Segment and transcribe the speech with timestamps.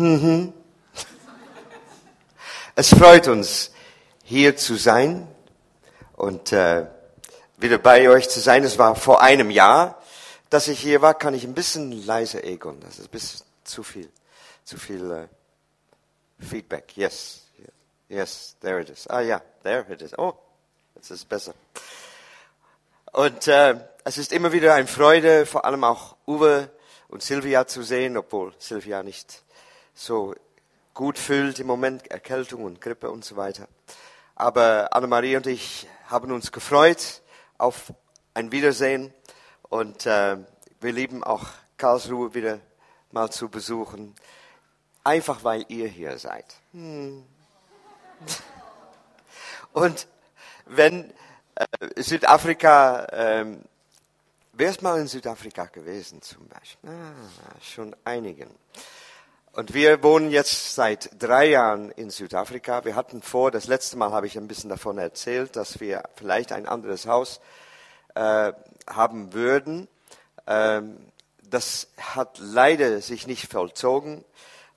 [0.00, 0.54] Mhm.
[2.74, 3.70] Es freut uns,
[4.24, 5.28] hier zu sein
[6.16, 6.86] und äh,
[7.58, 8.64] wieder bei euch zu sein.
[8.64, 10.02] Es war vor einem Jahr,
[10.48, 11.12] dass ich hier war.
[11.12, 12.80] Kann ich ein bisschen leise egon?
[12.80, 14.08] Das ist ein bisschen zu viel,
[14.64, 15.28] zu viel äh,
[16.42, 16.96] Feedback.
[16.96, 17.42] Yes,
[18.08, 19.06] yes, there it is.
[19.06, 20.18] Ah ja, there it is.
[20.18, 20.32] Oh,
[20.94, 21.52] jetzt ist besser.
[23.12, 23.74] Und äh,
[24.04, 26.70] es ist immer wieder eine Freude, vor allem auch Uwe
[27.08, 29.42] und Silvia zu sehen, obwohl Silvia nicht
[29.94, 30.34] so
[30.94, 33.68] gut fühlt im Moment, Erkältung und Grippe und so weiter.
[34.34, 37.22] Aber Annemarie und ich haben uns gefreut
[37.58, 37.92] auf
[38.34, 39.12] ein Wiedersehen
[39.68, 40.36] und äh,
[40.80, 42.60] wir lieben auch Karlsruhe wieder
[43.12, 44.14] mal zu besuchen,
[45.04, 46.46] einfach weil ihr hier seid.
[46.72, 47.24] Hm.
[49.72, 50.06] Und
[50.66, 51.12] wenn
[51.54, 53.46] äh, Südafrika, äh,
[54.52, 56.90] wer ist mal in Südafrika gewesen zum Beispiel?
[56.90, 58.50] Ah, schon einigen.
[59.52, 62.84] Und wir wohnen jetzt seit drei Jahren in Südafrika.
[62.84, 66.52] Wir hatten vor, das letzte Mal habe ich ein bisschen davon erzählt, dass wir vielleicht
[66.52, 67.40] ein anderes Haus
[68.14, 68.52] äh,
[68.88, 69.88] haben würden.
[70.46, 70.98] Ähm,
[71.42, 74.24] das hat leider sich nicht vollzogen,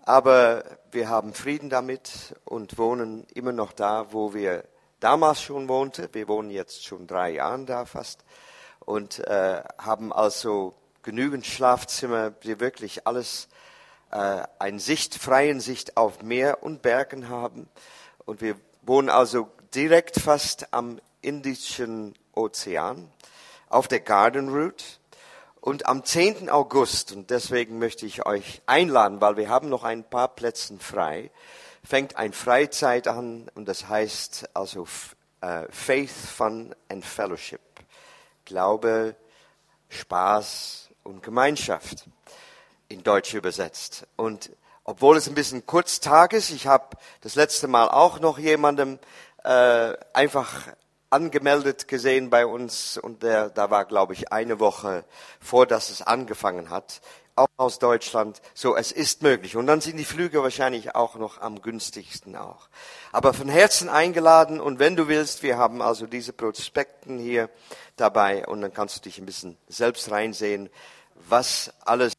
[0.02, 4.64] aber wir haben Frieden damit und wohnen immer noch da, wo wir
[5.00, 6.10] damals schon wohnten.
[6.14, 8.26] Wir wohnen jetzt schon drei Jahre da fast
[8.80, 13.50] und äh, haben also genügend Schlafzimmer, die wirklich alles
[14.14, 17.68] äh, eine Sicht, freien Sicht auf Meer und Bergen haben.
[18.26, 23.12] Und wir wohnen also direkt fast am Indischen Ozean
[23.70, 24.86] auf der Garden Route.
[25.60, 26.50] Und am 10.
[26.50, 31.32] August, und deswegen möchte ich euch einladen, weil wir haben noch ein paar Plätze frei,
[31.84, 34.86] fängt ein Freizeit an und das heißt also
[35.42, 37.62] äh, Faith, Fun and Fellowship.
[38.46, 39.16] Glaube,
[39.90, 42.06] Spaß und Gemeinschaft
[42.94, 44.08] in Deutsch übersetzt.
[44.16, 44.52] Und
[44.84, 49.00] obwohl es ein bisschen Kurztag ist, ich habe das letzte Mal auch noch jemandem
[49.44, 50.68] äh, einfach
[51.10, 55.06] angemeldet gesehen bei uns und der, da war, glaube ich, eine Woche
[55.40, 57.02] vor, dass es angefangen hat,
[57.36, 58.42] auch aus Deutschland.
[58.54, 59.56] So, es ist möglich.
[59.56, 62.68] Und dann sind die Flüge wahrscheinlich auch noch am günstigsten auch.
[63.12, 67.50] Aber von Herzen eingeladen und wenn du willst, wir haben also diese Prospekten hier
[67.96, 70.70] dabei und dann kannst du dich ein bisschen selbst reinsehen,
[71.28, 72.14] was alles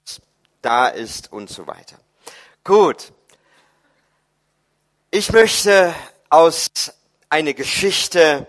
[0.65, 1.99] da ist und so weiter.
[2.65, 3.13] Gut.
[5.11, 5.95] Ich möchte
[6.31, 6.71] aus
[7.29, 8.47] einer Geschichte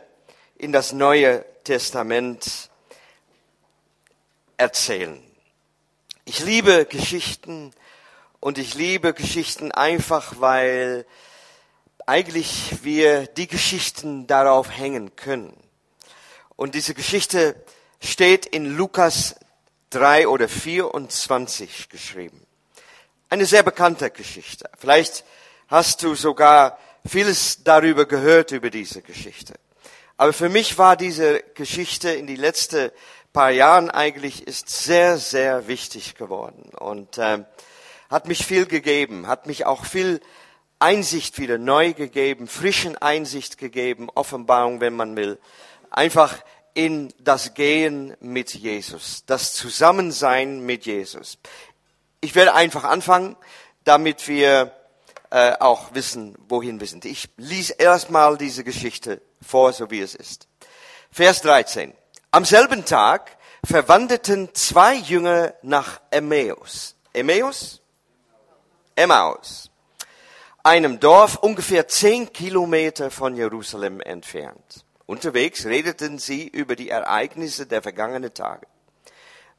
[0.58, 2.70] in das Neue Testament
[4.58, 5.22] erzählen.
[6.24, 7.72] Ich liebe Geschichten
[8.40, 11.06] und ich liebe Geschichten einfach, weil
[12.06, 15.56] eigentlich wir die Geschichten darauf hängen können.
[16.56, 17.56] Und diese Geschichte
[18.00, 19.36] steht in Lukas
[19.95, 22.45] 3 oder 24 geschrieben.
[23.29, 24.69] Eine sehr bekannte Geschichte.
[24.78, 25.23] Vielleicht
[25.69, 29.53] hast du sogar vieles darüber gehört, über diese Geschichte.
[30.17, 32.91] Aber für mich war diese Geschichte in die letzten
[33.31, 37.45] paar Jahren eigentlich ist sehr, sehr wichtig geworden und äh,
[38.09, 40.19] hat mich viel gegeben, hat mich auch viel
[40.79, 45.39] Einsicht wieder neu gegeben, frischen Einsicht gegeben, Offenbarung, wenn man will.
[45.89, 46.44] Einfach
[46.75, 51.40] in das Gehen mit Jesus, das Zusammensein mit Jesus.
[52.22, 53.36] Ich werde einfach anfangen,
[53.86, 54.72] damit wir
[55.31, 57.06] äh, auch wissen, wohin wir sind.
[57.06, 60.47] Ich lese erstmal diese Geschichte vor, so wie es ist.
[61.12, 61.94] Vers 13.
[62.31, 66.96] Am selben Tag verwandelten zwei Jünger nach Emmaus.
[67.14, 67.81] Emmaus?
[68.96, 69.72] Emmaus.
[70.64, 74.84] Einem Dorf ungefähr zehn Kilometer von Jerusalem entfernt.
[75.05, 78.67] Unterwegs redeten sie über die Ereignisse der vergangenen Tage.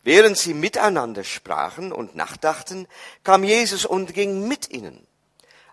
[0.03, 2.87] Während sie miteinander sprachen und nachdachten,
[3.25, 5.07] kam Jesus und ging mit ihnen.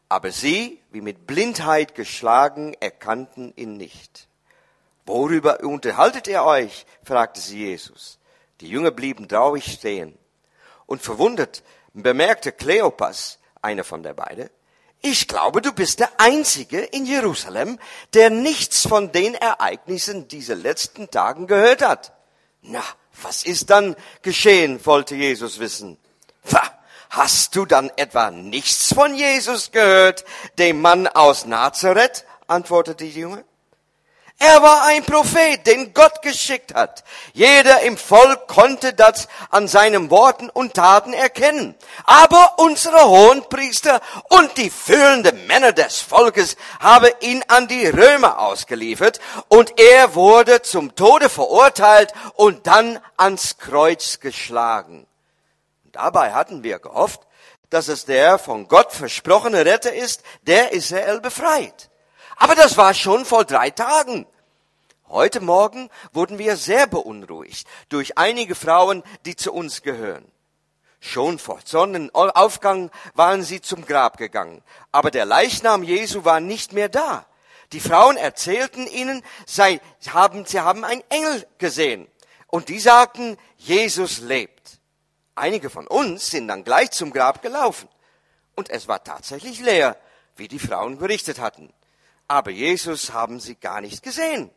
[0.09, 4.27] Aber sie, wie mit Blindheit geschlagen, erkannten ihn nicht.
[5.05, 6.85] Worüber unterhaltet ihr euch?
[7.03, 8.19] fragte sie Jesus.
[8.61, 10.17] Die Jünger blieben traurig stehen.
[10.85, 11.63] Und verwundert
[11.93, 14.49] bemerkte Kleopas, einer von der beiden,
[15.05, 17.77] ich glaube, du bist der Einzige in Jerusalem,
[18.13, 22.13] der nichts von den Ereignissen dieser letzten Tagen gehört hat.
[22.61, 22.81] Na,
[23.21, 25.97] was ist dann geschehen, wollte Jesus wissen.
[27.09, 30.23] Hast du dann etwa nichts von Jesus gehört,
[30.57, 32.25] dem Mann aus Nazareth?
[32.47, 33.43] antwortete die Jünger.
[34.45, 37.05] Er war ein Prophet, den Gott geschickt hat.
[37.31, 41.75] Jeder im Volk konnte das an seinen Worten und Taten erkennen.
[42.03, 49.21] Aber unsere Hohenpriester und die fühlenden Männer des Volkes haben ihn an die Römer ausgeliefert
[49.47, 55.07] und er wurde zum Tode verurteilt und dann ans Kreuz geschlagen.
[55.93, 57.21] Dabei hatten wir gehofft,
[57.69, 61.89] dass es der von Gott versprochene Retter ist, der Israel befreit.
[62.35, 64.27] Aber das war schon vor drei Tagen.
[65.13, 70.25] Heute Morgen wurden wir sehr beunruhigt durch einige Frauen, die zu uns gehören.
[70.99, 76.89] Schon vor Sonnenaufgang waren sie zum Grab gegangen, aber der Leichnam Jesu war nicht mehr
[76.89, 77.27] da.
[77.73, 82.07] Die Frauen erzählten ihnen, sei, haben, sie haben einen Engel gesehen.
[82.47, 84.79] Und die sagten, Jesus lebt.
[85.35, 87.87] Einige von uns sind dann gleich zum Grab gelaufen.
[88.55, 89.95] Und es war tatsächlich leer,
[90.37, 91.71] wie die Frauen berichtet hatten.
[92.27, 94.49] Aber Jesus haben sie gar nicht gesehen.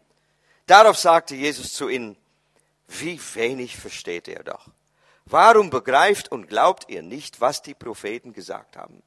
[0.66, 2.16] Darauf sagte Jesus zu ihnen,
[2.88, 4.66] wie wenig versteht ihr doch.
[5.24, 9.02] Warum begreift und glaubt ihr nicht, was die Propheten gesagt haben?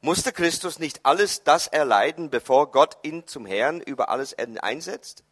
[0.00, 5.24] Musste Christus nicht alles das erleiden, bevor Gott ihn zum Herrn über alles einsetzt?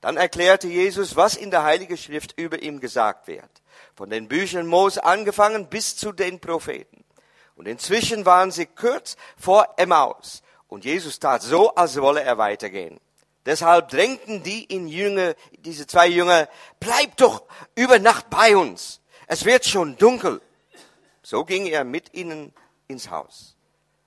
[0.00, 3.50] Dann erklärte Jesus, was in der Heiligen Schrift über ihm gesagt wird.
[3.94, 7.04] Von den Büchern Mose angefangen bis zu den Propheten.
[7.54, 10.42] Und inzwischen waren sie kurz vor Emmaus.
[10.68, 12.98] Und Jesus tat so, als wolle er weitergehen.
[13.50, 16.48] Deshalb drängten die in Jünger, diese zwei Jünger,
[16.78, 17.42] bleib doch
[17.74, 19.00] über Nacht bei uns
[19.32, 20.42] es wird schon dunkel.
[21.22, 22.52] So ging er mit ihnen
[22.88, 23.54] ins Haus.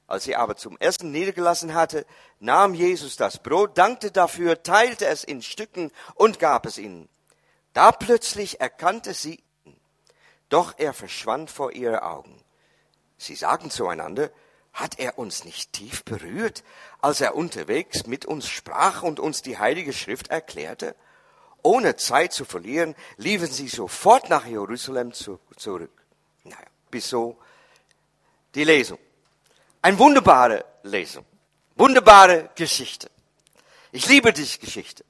[0.05, 2.05] Als sie aber zum Essen niedergelassen hatte,
[2.41, 7.07] nahm Jesus das Brot, dankte dafür, teilte es in Stücken und gab es ihnen.
[7.71, 9.79] Da plötzlich erkannte sie ihn,
[10.49, 12.43] doch er verschwand vor ihren Augen.
[13.17, 14.29] Sie sagten zueinander,
[14.73, 16.63] hat er uns nicht tief berührt,
[17.01, 20.95] als er unterwegs mit uns sprach und uns die heilige Schrift erklärte?
[21.63, 25.91] ohne Zeit zu verlieren, liefen sie sofort nach Jerusalem zu, zurück.
[26.43, 27.37] Naja, bis so
[28.53, 28.99] die Lesung.
[29.81, 31.25] Eine wunderbare Lesung.
[31.75, 33.09] Wunderbare Geschichte.
[33.91, 35.03] Ich liebe diese Geschichte.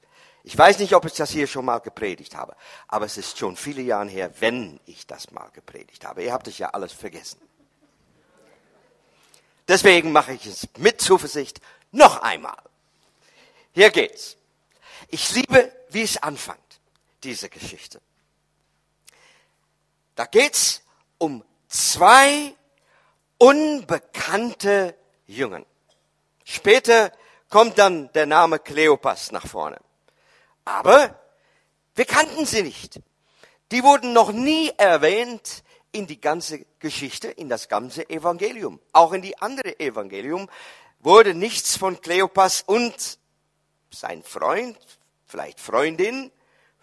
[0.44, 2.56] Ich weiß nicht, ob ich das hier schon mal gepredigt habe,
[2.88, 6.24] aber es ist schon viele Jahre her, wenn ich das mal gepredigt habe.
[6.24, 7.40] Ihr habt es ja alles vergessen.
[9.68, 11.62] Deswegen mache ich es mit Zuversicht
[11.92, 12.58] noch einmal.
[13.74, 14.38] Hier geht's.
[15.08, 16.60] Ich liebe, wie es anfängt,
[17.24, 18.02] diese Geschichte.
[20.16, 20.82] Da geht's
[21.18, 22.54] um zwei
[23.38, 24.96] unbekannte
[25.26, 25.66] Jungen.
[26.44, 27.12] Später
[27.50, 29.80] kommt dann der Name Kleopas nach vorne.
[30.66, 31.20] Aber
[31.96, 33.00] wir kannten sie nicht.
[33.72, 35.64] Die wurden noch nie erwähnt
[35.94, 38.80] in die ganze Geschichte, in das ganze Evangelium.
[38.92, 40.50] Auch in die andere Evangelium
[41.00, 43.18] wurde nichts von Kleopas und
[43.90, 44.78] sein Freund,
[45.26, 46.32] vielleicht Freundin,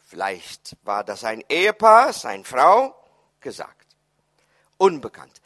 [0.06, 2.94] vielleicht war das ein Ehepaar, seine Frau,
[3.40, 3.86] gesagt.
[4.78, 5.40] Unbekannt.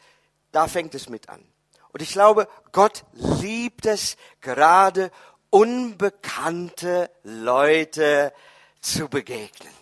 [0.51, 1.43] Da fängt es mit an.
[1.91, 5.11] Und ich glaube, Gott liebt es gerade,
[5.49, 8.33] unbekannte Leute
[8.81, 9.73] zu begegnen.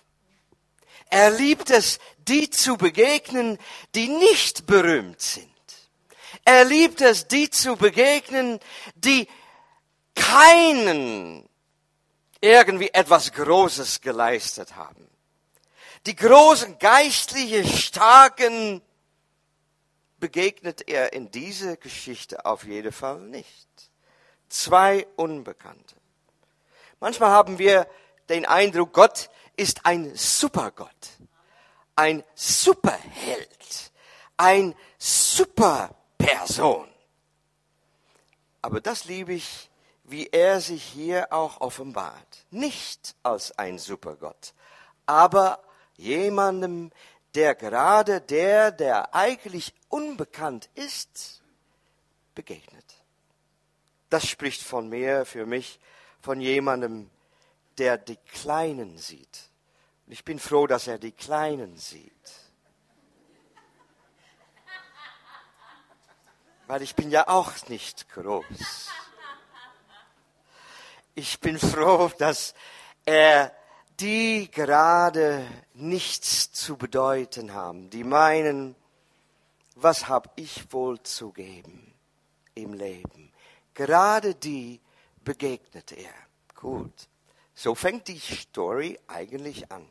[1.09, 3.57] Er liebt es, die zu begegnen,
[3.95, 5.49] die nicht berühmt sind.
[6.45, 8.59] Er liebt es, die zu begegnen,
[8.95, 9.27] die
[10.15, 11.47] keinen
[12.41, 15.07] irgendwie etwas Großes geleistet haben.
[16.05, 18.81] Die großen geistliche Starken
[20.19, 23.67] begegnet er in dieser Geschichte auf jeden Fall nicht.
[24.49, 25.95] Zwei Unbekannte.
[26.99, 27.87] Manchmal haben wir
[28.29, 30.89] den Eindruck, Gott ist ein Supergott,
[31.95, 33.91] ein Superheld,
[34.37, 36.87] ein Superperson.
[38.61, 39.69] Aber das liebe ich
[40.03, 42.45] wie er sich hier auch offenbart.
[42.51, 44.53] Nicht als ein Supergott,
[45.05, 45.63] aber
[45.97, 46.91] jemandem,
[47.35, 51.41] der gerade der, der eigentlich unbekannt ist,
[52.35, 52.85] begegnet.
[54.09, 55.79] Das spricht von mir, für mich,
[56.21, 57.09] von jemandem,
[57.79, 59.49] der die Kleinen sieht.
[60.13, 62.11] Ich bin froh, dass er die Kleinen sieht.
[66.67, 68.91] Weil ich bin ja auch nicht groß
[71.15, 72.53] ich bin froh, dass
[73.05, 73.53] er
[73.99, 78.75] die gerade nichts zu bedeuten haben, die meinen,
[79.75, 81.93] was hab ich wohl zu geben
[82.55, 83.31] im Leben?
[83.73, 84.79] Gerade die
[85.23, 86.13] begegnet er.
[86.55, 87.07] Gut.
[87.55, 89.87] So fängt die Story eigentlich an.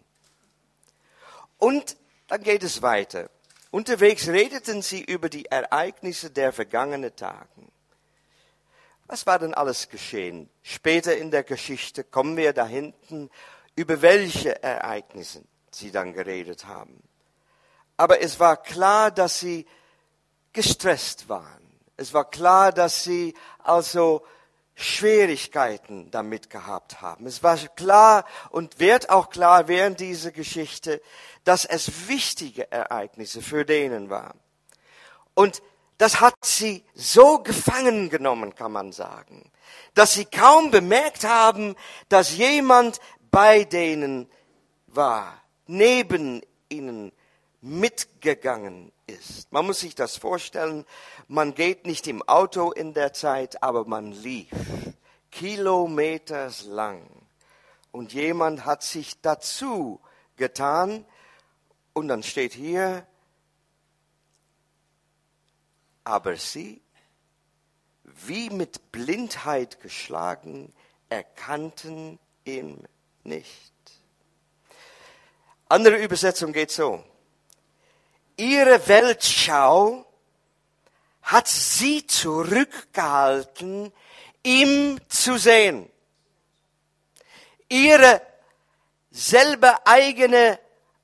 [1.62, 3.30] Und dann geht es weiter.
[3.70, 7.70] Unterwegs redeten sie über die Ereignisse der vergangenen Tagen.
[9.06, 10.50] Was war denn alles geschehen?
[10.64, 13.30] Später in der Geschichte kommen wir da hinten,
[13.76, 17.00] über welche Ereignisse sie dann geredet haben.
[17.96, 19.64] Aber es war klar, dass sie
[20.52, 21.62] gestresst waren.
[21.96, 24.26] Es war klar, dass sie also
[24.74, 27.26] Schwierigkeiten damit gehabt haben.
[27.26, 31.00] Es war klar und wird auch klar während dieser Geschichte,
[31.44, 34.38] dass es wichtige Ereignisse für denen waren.
[35.34, 35.62] Und
[35.98, 39.50] das hat sie so gefangen genommen, kann man sagen,
[39.94, 41.76] dass sie kaum bemerkt haben,
[42.08, 42.98] dass jemand
[43.30, 44.28] bei denen
[44.86, 47.12] war, neben ihnen
[47.62, 49.50] mitgegangen ist.
[49.52, 50.84] Man muss sich das vorstellen,
[51.28, 54.50] man geht nicht im Auto in der Zeit, aber man lief
[55.30, 57.08] kilometers lang.
[57.92, 60.00] Und jemand hat sich dazu
[60.36, 61.06] getan,
[61.94, 63.06] und dann steht hier,
[66.04, 66.80] aber sie,
[68.02, 70.72] wie mit Blindheit geschlagen,
[71.10, 72.88] erkannten ihn
[73.24, 73.72] nicht.
[75.68, 77.04] Andere Übersetzung geht so.
[78.36, 80.06] Ihre Weltschau
[81.22, 83.92] hat sie zurückgehalten,
[84.42, 85.88] ihm zu sehen.
[87.68, 88.20] Ihre
[89.10, 90.58] selber eigene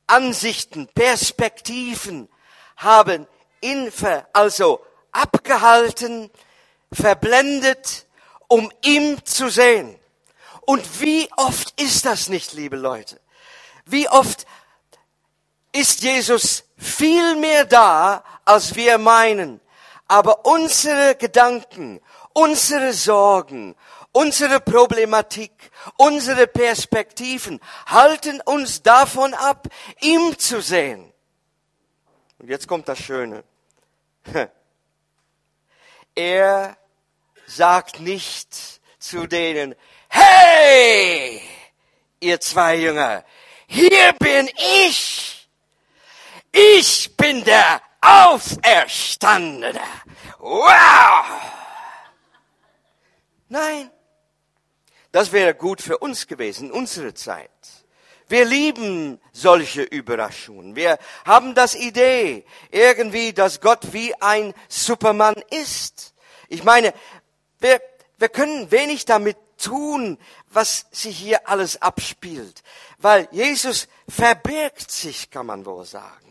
[0.06, 2.28] Ansichten, Perspektiven
[2.76, 3.26] haben
[3.60, 3.92] ihn
[4.32, 6.30] also abgehalten,
[6.92, 8.06] verblendet,
[8.48, 9.98] um ihm zu sehen.
[10.62, 13.20] Und wie oft ist das nicht, liebe Leute?
[13.84, 14.46] Wie oft
[15.72, 19.60] ist Jesus viel mehr da, als wir meinen.
[20.06, 22.00] Aber unsere Gedanken,
[22.32, 23.74] unsere Sorgen,
[24.12, 25.52] unsere Problematik,
[25.96, 29.68] unsere Perspektiven halten uns davon ab,
[30.00, 31.12] ihm zu sehen.
[32.38, 33.44] Und jetzt kommt das Schöne.
[36.14, 36.76] Er
[37.46, 39.76] sagt nicht zu denen,
[40.08, 41.40] hey,
[42.18, 43.24] ihr zwei Jünger,
[43.68, 44.50] hier bin
[44.86, 45.27] ich.
[46.52, 49.80] Ich bin der Auferstandene.
[50.38, 51.26] Wow!
[53.48, 53.90] Nein,
[55.12, 57.50] das wäre gut für uns gewesen, in unserer Zeit.
[58.28, 60.76] Wir lieben solche Überraschungen.
[60.76, 66.12] Wir haben das Idee, irgendwie, dass Gott wie ein Superman ist.
[66.48, 66.92] Ich meine,
[67.58, 67.80] wir,
[68.18, 72.62] wir können wenig damit tun, was sich hier alles abspielt,
[72.98, 76.27] weil Jesus verbirgt sich, kann man wohl sagen.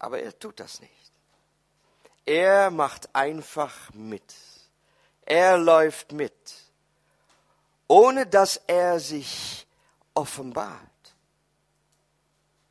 [0.00, 1.12] Aber er tut das nicht.
[2.26, 4.34] Er macht einfach mit.
[5.24, 6.34] Er läuft mit,
[7.86, 9.64] ohne dass er sich
[10.14, 10.80] offenbart.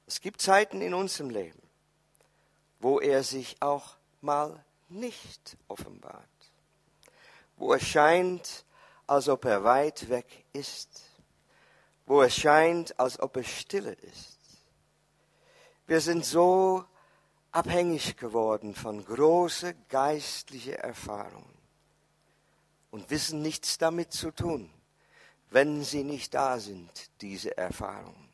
[0.07, 1.61] Es gibt Zeiten in unserem Leben,
[2.79, 6.25] wo er sich auch mal nicht offenbart,
[7.55, 8.65] wo es scheint,
[9.07, 10.89] als ob er weit weg ist,
[12.05, 14.37] wo es scheint, als ob es stille ist.
[15.87, 16.85] Wir sind so
[17.51, 21.57] abhängig geworden von große geistliche Erfahrungen
[22.91, 24.69] und wissen nichts damit zu tun,
[25.49, 26.91] wenn sie nicht da sind,
[27.21, 28.29] diese Erfahrungen.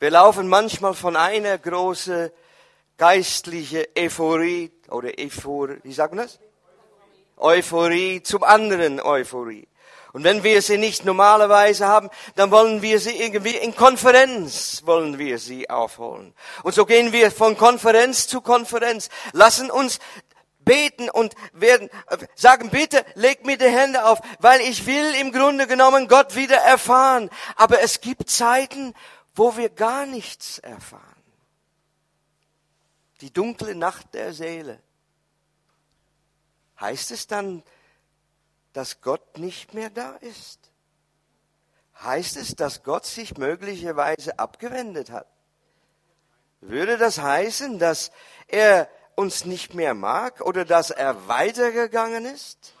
[0.00, 2.30] Wir laufen manchmal von einer großen
[2.96, 6.40] geistliche Euphorie oder Euphorie, wie sagt man das?
[7.36, 9.66] Euphorie zum anderen Euphorie.
[10.12, 15.18] Und wenn wir sie nicht normalerweise haben, dann wollen wir sie irgendwie in Konferenz, wollen
[15.18, 16.34] wir sie aufholen.
[16.62, 20.00] Und so gehen wir von Konferenz zu Konferenz, lassen uns
[20.64, 21.88] beten und werden,
[22.34, 26.58] sagen, bitte leg mir die Hände auf, weil ich will im Grunde genommen Gott wieder
[26.58, 27.30] erfahren.
[27.56, 28.94] Aber es gibt Zeiten,
[29.34, 31.02] wo wir gar nichts erfahren.
[33.22, 34.78] Die dunkle Nacht der Seele.
[36.80, 37.62] Heißt es dann,
[38.72, 40.70] dass Gott nicht mehr da ist?
[42.02, 45.26] Heißt es, dass Gott sich möglicherweise abgewendet hat?
[46.60, 48.12] Würde das heißen, dass
[48.48, 52.72] er uns nicht mehr mag oder dass er weitergegangen ist?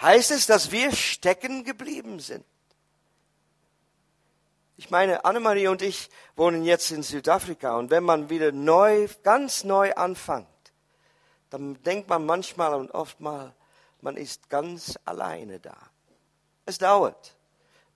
[0.00, 2.44] Heißt es, dass wir stecken geblieben sind?
[4.76, 9.62] Ich meine, Annemarie und ich wohnen jetzt in Südafrika und wenn man wieder neu, ganz
[9.62, 10.48] neu anfängt,
[11.50, 13.54] dann denkt man manchmal und oftmal,
[14.04, 15.76] man ist ganz alleine da.
[16.66, 17.36] Es dauert,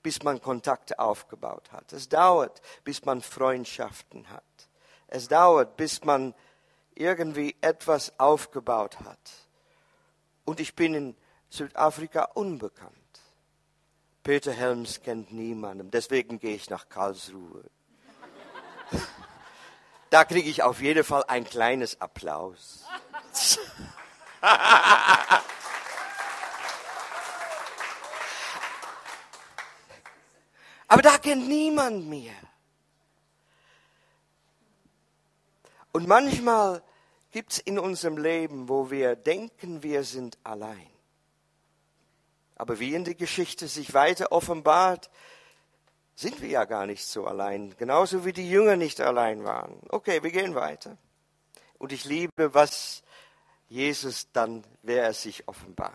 [0.02, 1.92] bis man Kontakte aufgebaut hat.
[1.92, 4.42] Es dauert, bis man Freundschaften hat.
[5.06, 6.34] Es dauert, bis man
[6.94, 9.18] irgendwie etwas aufgebaut hat.
[10.46, 11.16] Und ich bin in
[11.50, 12.94] Südafrika unbekannt.
[14.22, 17.64] Peter Helms kennt niemanden, deswegen gehe ich nach Karlsruhe.
[20.10, 22.86] Da kriege ich auf jeden Fall ein kleines Applaus.
[30.88, 32.34] Aber da kennt niemand mehr.
[35.92, 36.82] Und manchmal
[37.30, 40.90] gibt es in unserem Leben, wo wir denken, wir sind allein.
[42.56, 45.10] Aber wie in der Geschichte sich weiter offenbart,
[46.16, 47.76] sind wir ja gar nicht so allein.
[47.78, 49.80] Genauso wie die Jünger nicht allein waren.
[49.90, 50.96] Okay, wir gehen weiter.
[51.78, 53.02] Und ich liebe, was
[53.68, 55.94] Jesus dann, wer er sich offenbart.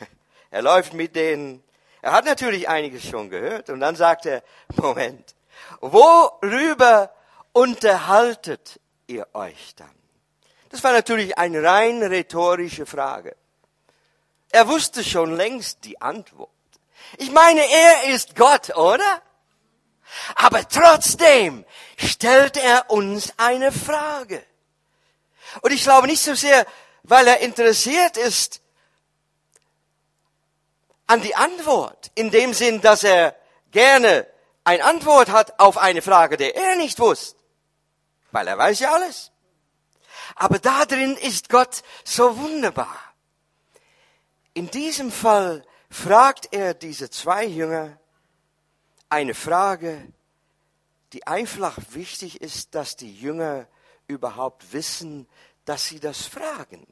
[0.50, 1.62] Er läuft mit denen.
[2.02, 3.70] Er hat natürlich einiges schon gehört.
[3.70, 4.42] Und dann sagt er,
[4.76, 5.34] Moment,
[5.80, 7.14] worüber
[7.52, 9.90] unterhaltet ihr euch dann?
[10.68, 13.36] Das war natürlich eine rein rhetorische Frage.
[14.50, 16.50] Er wusste schon längst die Antwort.
[17.18, 19.22] Ich meine, er ist Gott, oder?
[20.34, 21.64] Aber trotzdem
[21.96, 24.42] stellt er uns eine Frage.
[25.60, 26.66] Und ich glaube nicht so sehr,
[27.02, 28.61] weil er interessiert ist
[31.06, 33.36] an die Antwort, in dem Sinn, dass er
[33.70, 34.26] gerne
[34.64, 37.38] eine Antwort hat auf eine Frage, die er nicht wusste,
[38.30, 39.30] weil er weiß ja alles.
[40.34, 42.98] Aber da drin ist Gott so wunderbar.
[44.54, 47.98] In diesem Fall fragt er diese zwei Jünger
[49.08, 50.12] eine Frage,
[51.12, 53.66] die einfach wichtig ist, dass die Jünger
[54.06, 55.28] überhaupt wissen,
[55.64, 56.86] dass sie das fragen.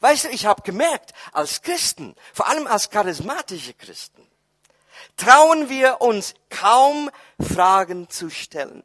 [0.00, 4.26] Weißt du, ich habe gemerkt, als Christen, vor allem als charismatische Christen,
[5.16, 7.10] trauen wir uns kaum
[7.40, 8.82] Fragen zu stellen.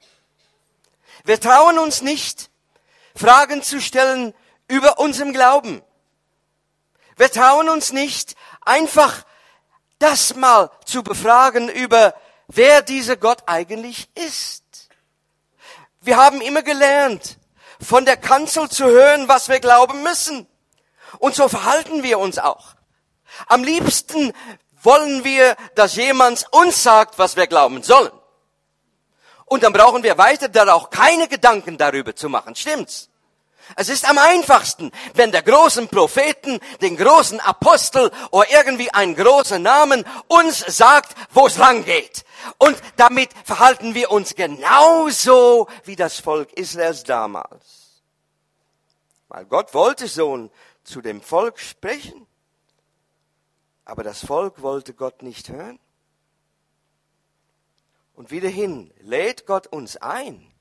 [1.24, 2.50] Wir trauen uns nicht,
[3.16, 4.34] Fragen zu stellen
[4.68, 5.82] über unserem Glauben.
[7.18, 9.26] Wir trauen uns nicht, einfach
[10.00, 12.14] das mal zu befragen über,
[12.48, 14.64] wer dieser Gott eigentlich ist.
[16.02, 17.38] Wir haben immer gelernt,
[17.82, 20.48] von der Kanzel zu hören, was wir glauben müssen.
[21.18, 22.76] Und so verhalten wir uns auch.
[23.48, 24.34] Am liebsten
[24.84, 28.12] wollen wir, dass jemand uns sagt, was wir glauben sollen.
[29.46, 32.56] Und dann brauchen wir weiter dann auch keine Gedanken darüber zu machen.
[32.56, 33.10] Stimmt's?
[33.76, 39.60] Es ist am einfachsten, wenn der großen Propheten, den großen Apostel oder irgendwie ein großer
[39.60, 42.26] Namen uns sagt, wo es lang geht.
[42.58, 48.02] Und damit verhalten wir uns genauso wie das Volk Israels damals.
[49.28, 50.50] Weil Gott wollte so
[50.90, 52.26] zu dem Volk sprechen,
[53.86, 55.80] aber das Volk wollte Gott nicht hören.
[58.16, 60.52] Und wiederhin lädt Gott uns ein,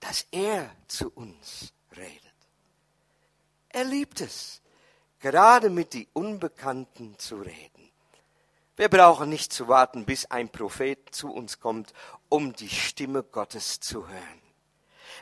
[0.00, 2.22] dass er zu uns redet.
[3.68, 4.62] Er liebt es,
[5.20, 7.90] gerade mit die Unbekannten zu reden.
[8.74, 11.92] Wir brauchen nicht zu warten, bis ein Prophet zu uns kommt,
[12.28, 14.45] um die Stimme Gottes zu hören.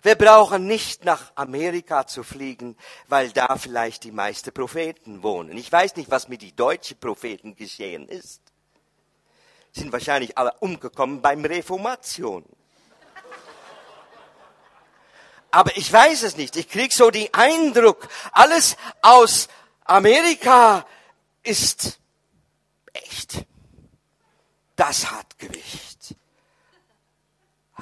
[0.04, 2.76] Wir brauchen nicht nach Amerika zu fliegen,
[3.08, 5.56] weil da vielleicht die meisten Propheten wohnen.
[5.56, 8.42] Ich weiß nicht, was mit den deutschen Propheten geschehen ist.
[9.72, 12.44] Sind wahrscheinlich alle umgekommen beim Reformation.
[15.50, 16.54] Aber ich weiß es nicht.
[16.56, 19.48] Ich krieg so den Eindruck, alles aus
[19.84, 20.86] Amerika
[21.42, 21.98] ist
[22.92, 23.46] echt.
[24.76, 26.14] Das hat Gewicht.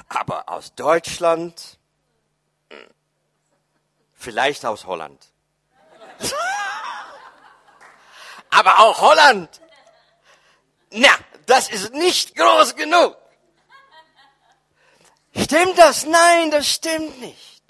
[0.07, 1.79] Aber aus Deutschland,
[4.23, 5.23] vielleicht aus Holland.
[8.49, 9.61] Aber auch Holland.
[10.91, 11.09] Na,
[11.45, 13.17] das ist nicht groß genug.
[15.35, 16.05] Stimmt das?
[16.05, 17.63] Nein, das stimmt nicht.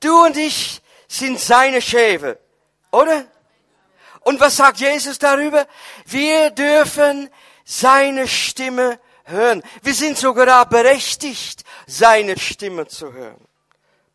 [0.00, 2.38] Du und ich sind seine Schäfe,
[2.92, 3.26] oder?
[4.20, 5.66] Und was sagt Jesus darüber?
[6.04, 7.30] Wir dürfen
[7.64, 9.62] seine Stimme hören.
[9.82, 13.46] Wir sind sogar berechtigt, seine Stimme zu hören.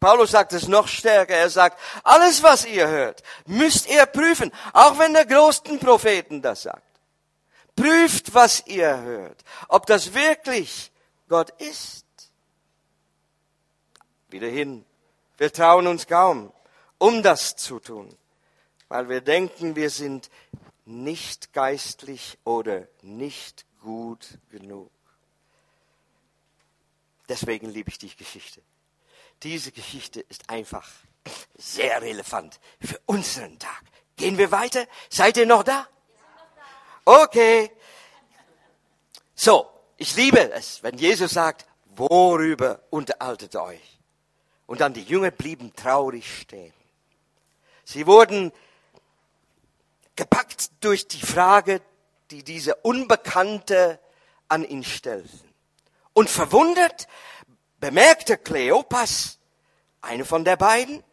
[0.02, 1.36] Paulus sagt es noch stärker.
[1.36, 4.52] Er sagt, alles was ihr hört, müsst ihr prüfen.
[4.74, 6.84] Auch wenn der größten Propheten das sagt.
[7.78, 9.42] Prüft, was ihr hört.
[9.70, 10.92] Ob das wirklich
[11.30, 12.06] Gott ist.
[14.28, 14.84] Wieder hin
[15.42, 16.54] wir trauen uns kaum,
[17.00, 18.16] um das zu tun,
[18.90, 20.30] weil wir denken, wir sind
[20.86, 24.92] nicht geistlich oder nicht gut genug.
[27.28, 28.62] Deswegen liebe ich die Geschichte.
[29.43, 30.88] Diese Geschichte ist einfach
[31.58, 33.84] sehr relevant für unseren Tag.
[34.15, 34.86] Gehen wir weiter?
[35.10, 35.88] Seid ihr noch da?
[37.06, 37.71] Okay.
[39.34, 43.99] So, ich liebe es, wenn Jesus sagt, worüber unterhaltet euch?
[44.67, 46.73] Und dann die Jünger blieben traurig stehen.
[47.84, 48.51] Sie wurden
[50.15, 51.82] gepackt durch die Frage,
[52.30, 53.99] die diese Unbekannte
[54.47, 55.41] an ihn stellten.
[56.13, 57.08] Und verwundert
[57.82, 59.39] bemerkte Kleopas,
[60.02, 61.04] eine von der beiden,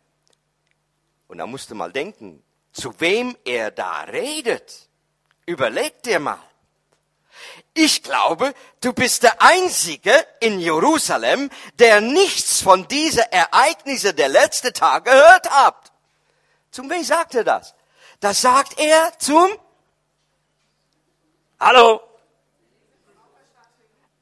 [1.26, 4.88] und er musste mal denken, zu wem er da redet.
[5.46, 6.38] Überleg dir mal.
[7.74, 14.72] Ich glaube, du bist der Einzige in Jerusalem, der nichts von diesen Ereignissen der letzten
[14.72, 15.92] Tage gehört hat.
[16.70, 17.74] Zum wen sagt er das?
[18.20, 19.48] Das sagt er zum
[21.60, 22.00] Hallo?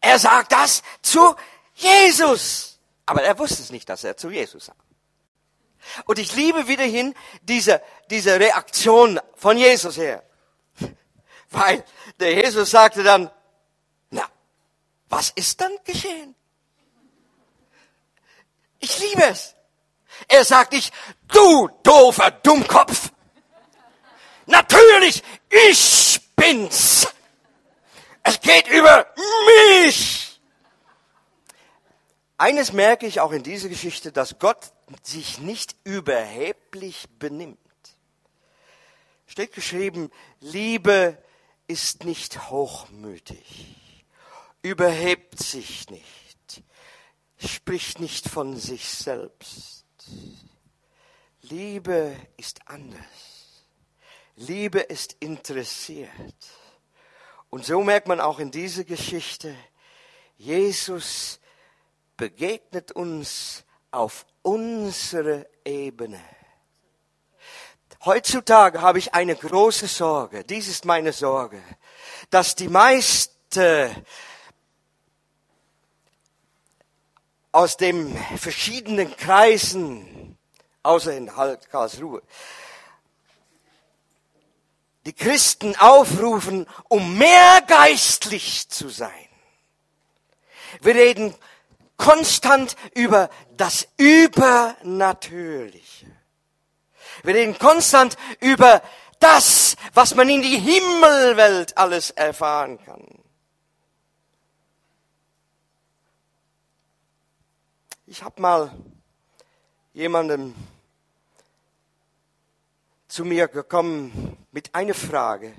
[0.00, 1.34] Er sagt das zu
[1.76, 2.78] Jesus.
[3.04, 4.74] Aber er wusste es nicht, dass er zu Jesus sah.
[6.04, 10.24] Und ich liebe wiederhin diese, diese Reaktion von Jesus her.
[11.50, 11.84] Weil
[12.18, 13.30] der Jesus sagte dann,
[14.10, 14.28] na,
[15.08, 16.34] was ist dann geschehen?
[18.80, 19.54] Ich liebe es.
[20.28, 20.92] Er sagt nicht,
[21.28, 23.10] du doofer Dummkopf.
[24.46, 27.06] Natürlich, ich bin's.
[28.22, 29.06] Es geht über
[29.46, 30.25] mich.
[32.38, 34.72] Eines merke ich auch in dieser Geschichte, dass Gott
[35.02, 37.58] sich nicht überheblich benimmt.
[39.26, 41.16] Steht geschrieben, Liebe
[41.66, 44.04] ist nicht hochmütig,
[44.62, 46.62] überhebt sich nicht,
[47.38, 49.86] spricht nicht von sich selbst.
[51.40, 53.64] Liebe ist anders.
[54.36, 56.10] Liebe ist interessiert.
[57.48, 59.56] Und so merkt man auch in dieser Geschichte,
[60.36, 61.40] Jesus
[62.16, 66.20] begegnet uns auf unsere Ebene.
[68.04, 71.60] Heutzutage habe ich eine große Sorge, dies ist meine Sorge,
[72.30, 74.06] dass die meisten
[77.52, 80.36] aus den verschiedenen Kreisen,
[80.82, 81.30] außer in
[81.70, 82.22] Karlsruhe,
[85.06, 89.28] die Christen aufrufen, um mehr geistlich zu sein.
[90.82, 91.34] Wir reden
[91.96, 96.06] konstant über das Übernatürliche.
[97.22, 98.82] Wir reden konstant über
[99.18, 103.06] das, was man in die Himmelwelt alles erfahren kann.
[108.06, 108.72] Ich habe mal
[109.92, 110.54] jemandem
[113.08, 115.54] zu mir gekommen mit einer Frage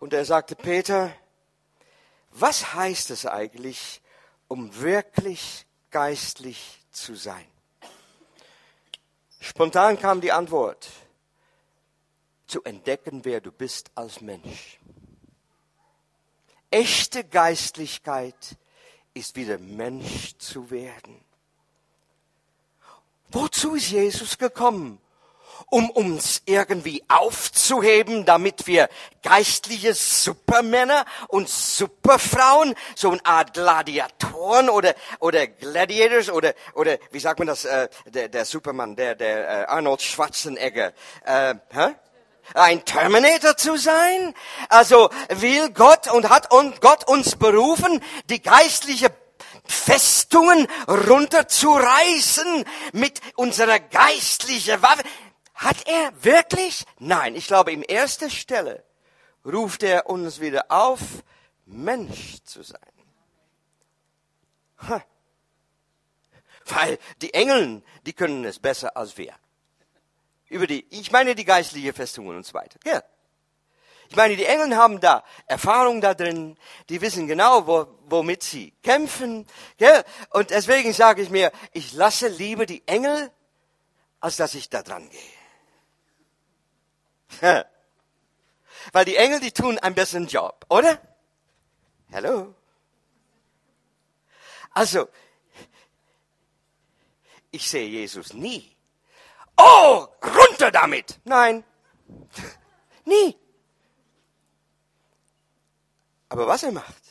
[0.00, 1.12] und er sagte, Peter,
[2.32, 4.02] was heißt es eigentlich,
[4.48, 7.46] um wirklich geistlich zu sein?
[9.40, 10.90] Spontan kam die Antwort,
[12.46, 14.78] zu entdecken, wer du bist als Mensch.
[16.70, 18.56] Echte Geistlichkeit
[19.12, 21.24] ist wieder Mensch zu werden.
[23.28, 25.00] Wozu ist Jesus gekommen?
[25.70, 28.88] Um uns irgendwie aufzuheben, damit wir
[29.22, 37.38] geistliche Supermänner und Superfrauen, so eine Art Gladiatoren oder, oder Gladiators oder, oder, wie sagt
[37.38, 40.92] man das, äh, der, der Superman, der, der äh, Arnold Schwarzenegger,
[41.24, 41.94] äh, hä?
[42.52, 44.34] ein Terminator zu sein?
[44.68, 49.10] Also will Gott und hat Gott uns berufen, die geistliche
[49.66, 55.02] Festungen runterzureißen mit unserer geistlichen Waffe.
[55.54, 56.84] Hat er wirklich?
[56.98, 58.84] Nein, ich glaube, in erster Stelle
[59.44, 61.00] ruft er uns wieder auf,
[61.66, 62.80] Mensch zu sein.
[64.88, 65.02] Ha.
[66.66, 69.34] Weil die Engeln, die können es besser als wir.
[70.48, 72.78] Über die, ich meine die geistliche Festungen und so weiter.
[72.84, 73.02] Ja.
[74.08, 78.72] Ich meine, die Engeln haben da Erfahrung da drin, die wissen genau, wo, womit sie
[78.82, 79.46] kämpfen.
[79.78, 80.04] Gell?
[80.30, 83.30] Und deswegen sage ich mir, ich lasse lieber die Engel,
[84.20, 85.33] als dass ich da dran gehe.
[88.92, 91.00] Weil die Engel, die tun einen besseren Job, oder?
[92.12, 92.54] Hallo?
[94.70, 95.08] Also,
[97.50, 98.76] ich sehe Jesus nie.
[99.56, 101.20] Oh, runter damit!
[101.24, 101.64] Nein,
[103.04, 103.36] nie.
[106.28, 107.02] Aber was er macht,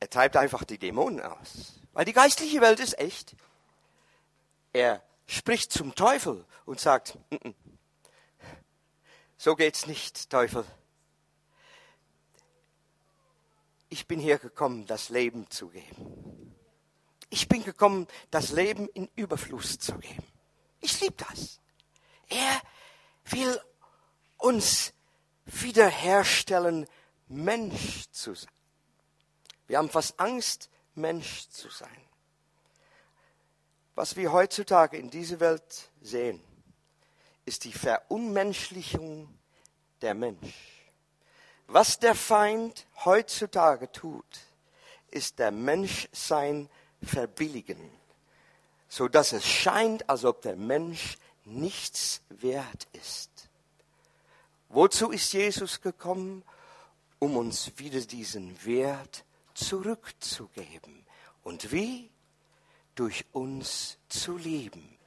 [0.00, 1.80] er treibt einfach die Dämonen aus.
[1.92, 3.34] Weil die geistliche Welt ist echt.
[4.72, 7.54] Er spricht zum Teufel und sagt, N -n,
[9.38, 10.64] so geht's nicht, Teufel.
[13.88, 16.54] Ich bin hier gekommen, das Leben zu geben.
[17.30, 20.24] Ich bin gekommen, das Leben in Überfluss zu geben.
[20.80, 21.60] Ich liebe das.
[22.28, 22.60] Er
[23.30, 23.60] will
[24.36, 24.92] uns
[25.46, 26.86] wiederherstellen,
[27.28, 28.52] Mensch zu sein.
[29.66, 32.04] Wir haben fast Angst, Mensch zu sein.
[33.94, 36.42] Was wir heutzutage in dieser Welt sehen,
[37.48, 39.26] ist die Verunmenschlichung
[40.02, 40.84] der Mensch.
[41.66, 44.40] Was der Feind heutzutage tut,
[45.10, 46.68] ist der Menschsein
[47.02, 47.90] verbilligen,
[48.86, 53.48] so dass es scheint, als ob der Mensch nichts wert ist.
[54.68, 56.44] Wozu ist Jesus gekommen?
[57.18, 61.06] Um uns wieder diesen Wert zurückzugeben.
[61.42, 62.10] Und wie?
[62.94, 64.98] Durch uns zu lieben.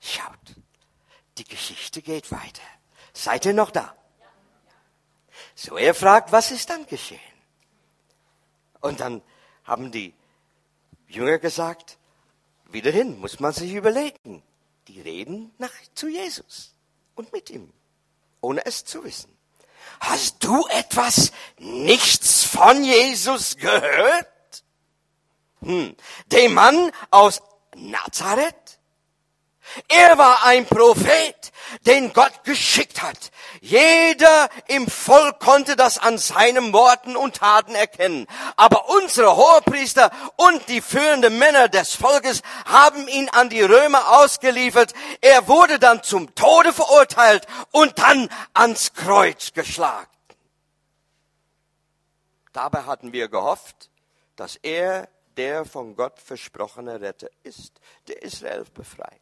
[0.00, 0.56] Schaut.
[1.38, 2.62] Die Geschichte geht weiter.
[3.12, 3.94] Seid ihr noch da?
[5.54, 7.20] So, er fragt, was ist dann geschehen?
[8.80, 9.22] Und dann
[9.64, 10.14] haben die
[11.08, 11.98] Jünger gesagt,
[12.66, 14.42] wieder hin, muss man sich überlegen.
[14.88, 16.74] Die reden nach, zu Jesus
[17.14, 17.72] und mit ihm,
[18.40, 19.36] ohne es zu wissen.
[20.00, 24.64] Hast du etwas nichts von Jesus gehört?
[25.60, 25.96] Hm.
[26.26, 27.42] Dem Mann aus
[27.74, 28.75] Nazareth?
[29.88, 31.52] Er war ein Prophet,
[31.86, 33.30] den Gott geschickt hat.
[33.60, 38.26] Jeder im Volk konnte das an seinen Worten und Taten erkennen.
[38.56, 44.92] Aber unsere Hohepriester und die führenden Männer des Volkes haben ihn an die Römer ausgeliefert.
[45.20, 50.10] Er wurde dann zum Tode verurteilt und dann ans Kreuz geschlagen.
[52.52, 53.90] Dabei hatten wir gehofft,
[54.36, 59.20] dass er der von Gott versprochene Retter ist, der Israel befreit.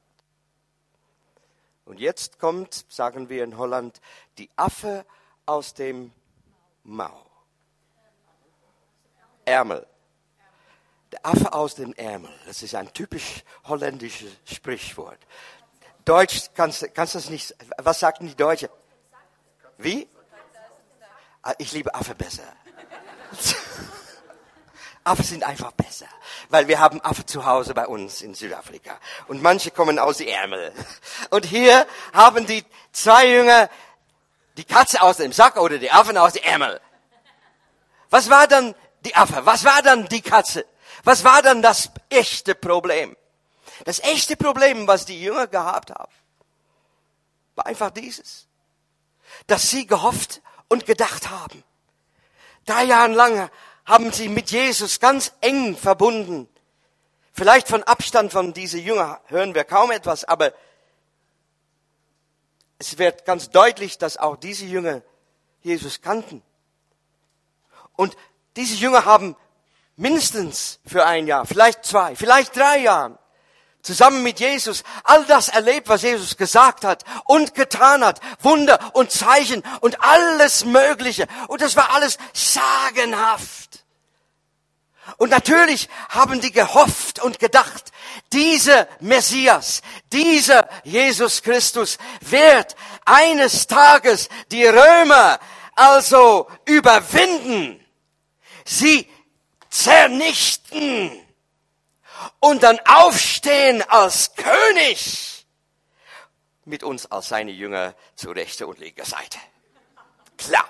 [1.84, 4.00] Und jetzt kommt, sagen wir in Holland,
[4.38, 5.04] die Affe
[5.46, 6.12] aus dem
[6.82, 7.24] Mau.
[9.44, 9.86] Ärmel.
[11.12, 12.32] Der Affe aus dem Ärmel.
[12.46, 15.18] Das ist ein typisch holländisches Sprichwort.
[16.04, 17.54] Deutsch kannst, kannst das nicht.
[17.78, 18.68] Was sagten die Deutschen?
[19.78, 20.08] Wie?
[21.42, 22.44] Ah, ich liebe Affe besser.
[25.04, 26.06] Affen sind einfach besser,
[26.48, 30.72] weil wir haben Affen zu Hause bei uns in Südafrika und manche kommen aus Ärmel.
[31.30, 33.68] Und hier haben die zwei Jünger
[34.56, 36.80] die Katze aus dem Sack oder die Affen aus dem Ärmel.
[38.08, 39.44] Was war dann die Affe?
[39.44, 40.64] Was war dann die Katze?
[41.02, 43.14] Was war dann das echte Problem?
[43.84, 46.12] Das echte Problem, was die Jünger gehabt haben,
[47.56, 48.46] war einfach dieses,
[49.46, 51.62] dass sie gehofft und gedacht haben.
[52.64, 53.50] Drei Jahre lang
[53.84, 56.48] haben sie mit Jesus ganz eng verbunden.
[57.32, 60.52] Vielleicht von Abstand von diese Jünger hören wir kaum etwas, aber
[62.78, 65.02] es wird ganz deutlich, dass auch diese Jünger
[65.62, 66.42] Jesus kannten.
[67.96, 68.16] Und
[68.56, 69.36] diese Jünger haben
[69.96, 73.18] mindestens für ein Jahr, vielleicht zwei, vielleicht drei Jahren
[73.84, 78.20] zusammen mit Jesus all das erlebt, was Jesus gesagt hat und getan hat.
[78.40, 81.28] Wunder und Zeichen und alles Mögliche.
[81.48, 83.73] Und das war alles sagenhaft.
[85.16, 87.92] Und natürlich haben die gehofft und gedacht,
[88.32, 95.38] dieser Messias, dieser Jesus Christus wird eines Tages die Römer
[95.74, 97.84] also überwinden,
[98.64, 99.08] sie
[99.70, 101.10] zernichten
[102.40, 105.46] und dann aufstehen als König.
[106.64, 109.38] Mit uns als seine Jünger zu rechter und linker Seite.
[110.38, 110.68] Klar,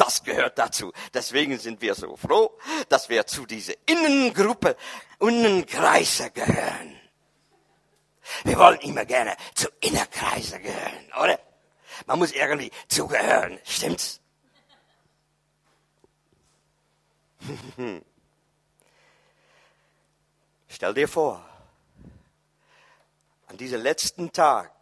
[0.00, 0.92] das gehört dazu.
[1.12, 2.58] Deswegen sind wir so froh,
[2.88, 4.76] dass wir zu dieser Innengruppe,
[5.20, 6.98] Innenkreise gehören.
[8.44, 11.38] Wir wollen immer gerne zu Innerkreise gehören, oder?
[12.06, 14.20] Man muss irgendwie zugehören, stimmt's?
[20.68, 21.44] Stell dir vor,
[23.48, 24.72] an diesem letzten Tag,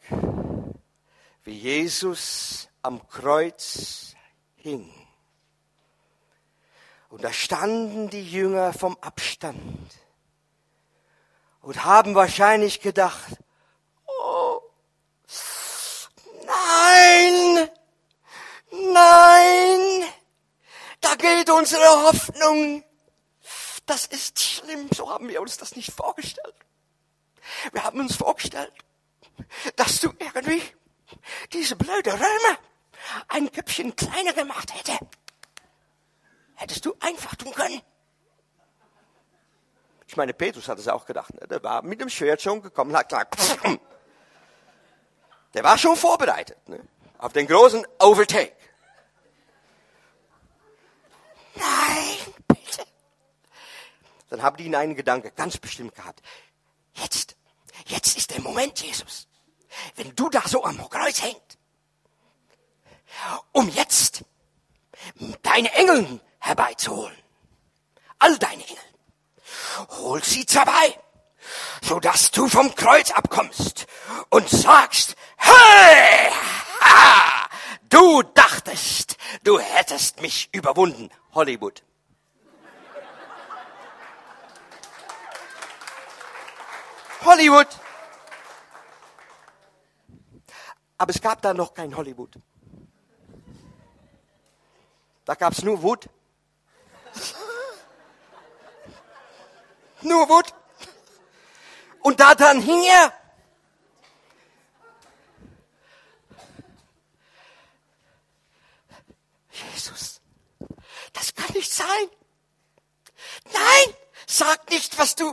[1.43, 4.15] wie Jesus am Kreuz
[4.57, 5.08] hing.
[7.09, 9.63] Und da standen die Jünger vom Abstand
[11.63, 13.39] und haben wahrscheinlich gedacht,
[14.07, 14.61] oh,
[16.45, 17.69] nein,
[18.71, 20.05] nein,
[21.01, 22.85] da geht unsere Hoffnung
[23.89, 26.55] das ist schlimm, so haben wir uns das nicht vorgestellt.
[27.73, 28.73] Wir haben uns vorgestellt,
[29.77, 30.63] dass du irgendwie
[31.53, 32.59] diese blöde Römer
[33.29, 34.99] ein Köpfchen kleiner gemacht hätte.
[36.59, 37.81] Hättest du einfach tun können.
[40.09, 41.33] Ich meine, Petrus hat es auch gedacht.
[41.35, 41.47] Ne?
[41.47, 43.37] Der war mit dem Schwert schon gekommen, hat gesagt,
[45.55, 46.81] der war schon vorbereitet ne?
[47.19, 48.57] auf den großen Overtake.
[51.55, 52.35] Nein,
[54.29, 56.23] dann haben die in einen Gedanke ganz bestimmt gehabt.
[56.95, 57.37] Jetzt,
[57.87, 59.29] jetzt ist der Moment, Jesus.
[59.95, 61.59] Wenn du da so am Kreuz hängt,
[63.53, 64.25] um jetzt
[65.43, 67.17] deine Engel herbeizuholen.
[68.19, 68.85] All deine Engel.
[70.01, 70.99] Hol sie dabei,
[71.83, 73.87] sodass du vom Kreuz abkommst
[74.31, 76.33] und sagst, hey,
[76.81, 77.49] ha,
[77.89, 81.11] du dachtest, du hättest mich überwunden.
[81.35, 81.85] Hollywood.
[87.25, 87.69] Hollywood.
[90.97, 92.35] Aber es gab da noch kein Hollywood.
[95.25, 96.09] Da gab es nur Wood.
[100.03, 100.55] Nur Wood.
[102.01, 103.13] Und da dran hing er.
[109.51, 110.21] Jesus,
[111.13, 112.11] das kann nicht sein.
[113.53, 113.95] Nein,
[114.31, 115.33] Sag nicht, was du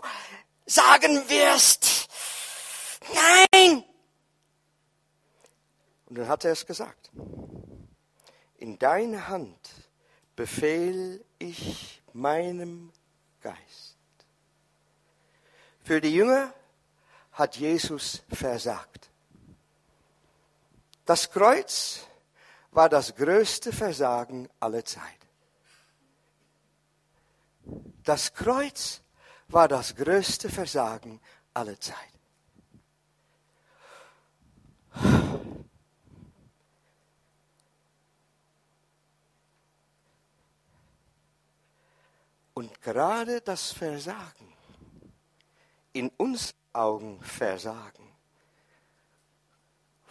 [0.65, 2.07] sagen wirst.
[3.13, 3.83] Nein!
[6.05, 7.11] Und dann hat er es gesagt.
[8.55, 9.59] In deine Hand
[10.37, 12.91] befehl ich meinem
[13.41, 13.97] Geist.
[15.83, 16.53] Für die Jünger
[17.33, 19.09] hat Jesus versagt.
[21.05, 22.07] Das Kreuz
[22.71, 25.19] war das größte Versagen aller Zeit.
[28.03, 29.01] Das Kreuz
[29.47, 31.21] war das größte Versagen
[31.53, 32.14] aller Zeit.
[42.65, 44.51] Und gerade das Versagen,
[45.93, 48.11] in uns Augen Versagen,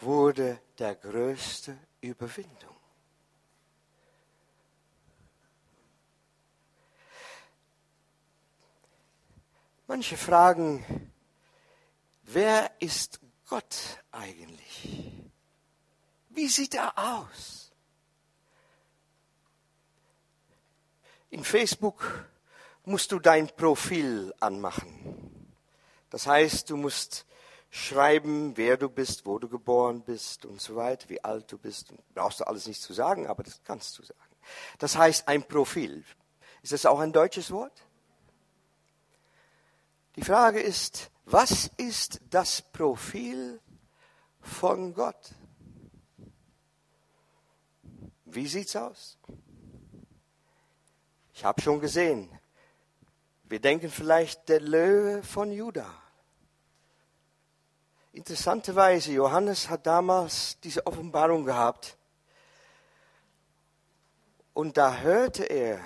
[0.00, 2.76] wurde der größte Überwindung.
[9.88, 11.10] Manche fragen,
[12.22, 15.12] wer ist Gott eigentlich?
[16.28, 17.72] Wie sieht er aus?
[21.30, 22.28] In Facebook
[22.84, 25.50] musst du dein Profil anmachen.
[26.10, 27.26] Das heißt, du musst
[27.70, 31.92] schreiben, wer du bist, wo du geboren bist und so weiter, wie alt du bist.
[32.14, 34.20] Brauchst du alles nicht zu sagen, aber das kannst du sagen.
[34.78, 36.04] Das heißt ein Profil.
[36.62, 37.82] Ist das auch ein deutsches Wort?
[40.16, 43.60] Die Frage ist, was ist das Profil
[44.40, 45.34] von Gott?
[48.24, 49.18] Wie sieht's aus?
[51.32, 52.30] Ich habe schon gesehen,
[53.44, 55.92] wir denken vielleicht der Löwe von Judah.
[58.12, 61.96] Interessanterweise, Johannes hat damals diese Offenbarung gehabt.
[64.52, 65.80] Und da hörte er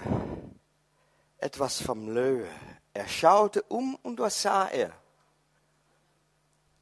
[1.38, 2.48] etwas vom Löwe.
[2.92, 4.92] Er schaute um und was sah er?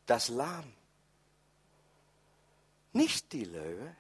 [0.07, 0.73] Das Lamm.
[2.93, 3.95] Nicht die Löwe.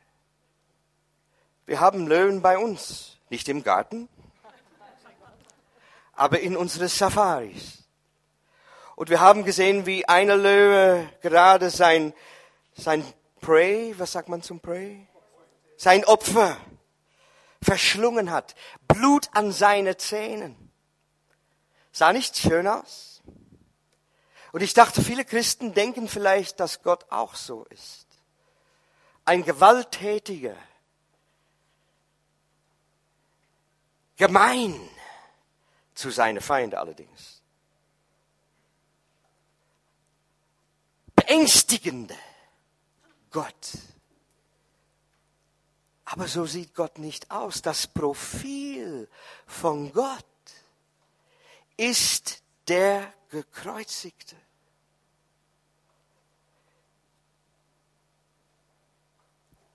[1.66, 4.08] Wir haben Löwen bei uns, nicht im Garten,
[6.16, 7.84] aber in unseren Safaris.
[8.96, 12.14] Und wir haben gesehen, wie eine Löwe gerade sein,
[12.74, 13.04] sein
[13.40, 15.06] Prey, was sagt man zum Prey?
[15.76, 16.56] Sein Opfer
[17.62, 18.54] verschlungen hat.
[18.88, 20.72] Blut an seine Zähnen.
[21.92, 23.22] Sah nicht schön aus?
[24.52, 28.06] Und ich dachte, viele Christen denken vielleicht, dass Gott auch so ist.
[29.26, 30.56] Ein gewalttätiger,
[34.16, 34.80] gemein
[35.96, 37.42] zu seinen Feinden allerdings.
[41.26, 42.16] beängstigende
[43.30, 43.72] Gott.
[46.04, 47.62] Aber so sieht Gott nicht aus.
[47.62, 49.08] Das Profil
[49.46, 50.24] von Gott
[51.76, 54.36] ist der Gekreuzigte.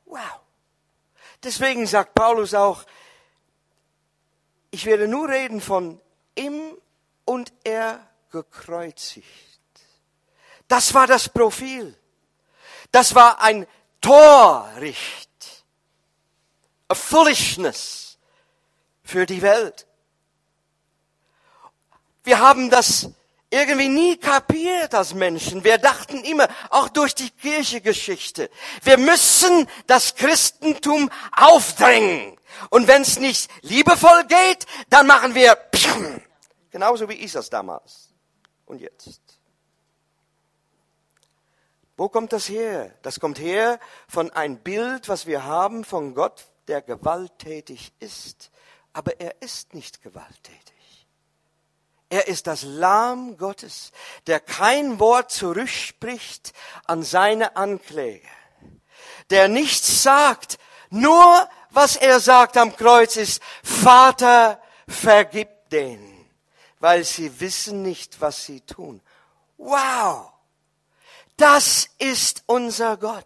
[0.06, 0.40] Wow.
[1.44, 2.86] Deswegen sagt Paulus auch,
[4.72, 6.00] ich werde nur reden von
[6.42, 6.78] ihm
[7.26, 9.26] und er gekreuzigt.
[10.68, 11.98] Das war das Profil.
[12.92, 13.68] Das war ein
[14.00, 15.30] Torricht.
[16.88, 18.18] A foolishness
[19.04, 19.86] für die Welt.
[22.24, 23.10] Wir haben das
[23.50, 25.64] irgendwie nie kapiert als Menschen.
[25.64, 28.50] Wir dachten immer, auch durch die Kirchegeschichte,
[28.84, 32.38] wir müssen das Christentum aufdrängen.
[32.70, 35.56] Und wenn es nicht liebevoll geht, dann machen wir
[36.72, 38.10] genauso wie ist das damals
[38.66, 39.22] und jetzt.
[41.98, 42.96] Wo kommt das her?
[43.04, 48.50] Das kommt her von ein Bild, was wir haben von Gott, der gewalttätig ist.
[48.94, 51.08] Aber er ist nicht gewalttätig.
[52.10, 53.92] Er ist das Lamm Gottes,
[54.28, 56.54] der kein Wort zurückspricht
[56.86, 58.28] an seine Ankläger,
[59.30, 60.58] der nichts sagt,
[60.90, 66.11] nur was er sagt am Kreuz ist, Vater, vergib denen,
[66.82, 69.02] weil sie wissen nicht, was sie tun.
[69.58, 70.32] Wow!
[71.38, 73.26] Das ist unser Gott.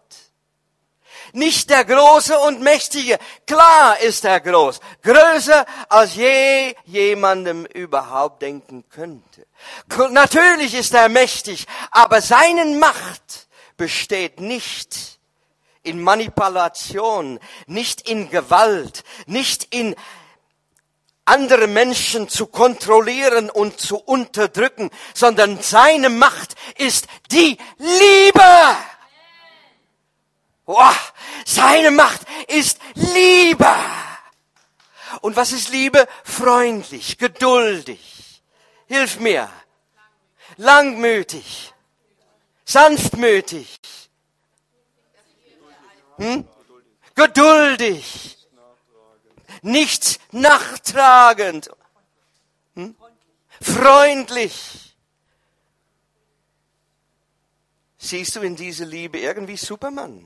[1.32, 3.18] Nicht der Große und Mächtige.
[3.46, 4.80] Klar ist er groß.
[5.02, 9.46] Größer als je jemandem überhaupt denken könnte.
[10.10, 15.18] Natürlich ist er mächtig, aber seine Macht besteht nicht
[15.82, 19.94] in Manipulation, nicht in Gewalt, nicht in
[21.26, 28.76] andere Menschen zu kontrollieren und zu unterdrücken, sondern seine Macht ist die Liebe.
[30.64, 31.12] Wow,
[31.44, 33.74] seine Macht ist Liebe.
[35.20, 36.08] Und was ist Liebe?
[36.24, 38.16] Freundlich, geduldig,
[38.86, 39.50] Hilf mir.
[40.56, 41.72] Langmütig.
[42.64, 43.78] Sanftmütig.
[46.16, 46.48] Hm?
[47.14, 48.35] Geduldig.
[49.66, 51.70] Nicht nachtragend.
[52.76, 52.94] Hm?
[53.60, 54.94] Freundlich.
[57.98, 60.24] Siehst du in dieser Liebe irgendwie Superman?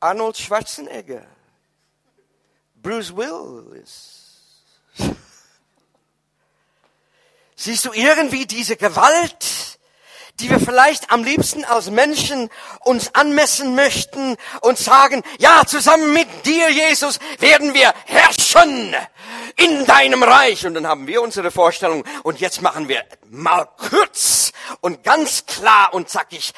[0.00, 1.26] Arnold Schwarzenegger.
[2.76, 4.64] Bruce Willis.
[7.56, 9.67] Siehst du irgendwie diese Gewalt,
[10.40, 12.48] die wir vielleicht am liebsten als Menschen
[12.80, 18.94] uns anmessen möchten und sagen, ja, zusammen mit dir, Jesus, werden wir herrschen
[19.56, 20.66] in deinem Reich.
[20.66, 25.92] Und dann haben wir unsere Vorstellung und jetzt machen wir mal kurz und ganz klar
[25.92, 26.52] und zackig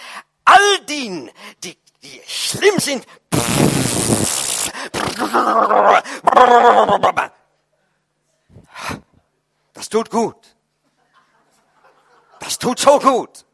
[0.44, 1.30] all die,
[1.62, 3.06] die, die schlimm sind,
[9.72, 10.36] das tut gut.
[12.40, 13.44] Das tut so gut.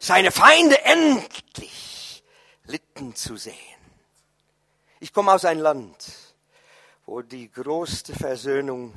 [0.00, 2.22] Seine Feinde endlich
[2.64, 3.54] litten zu sehen.
[5.00, 6.34] Ich komme aus einem Land,
[7.04, 8.94] wo die größte Versöhnung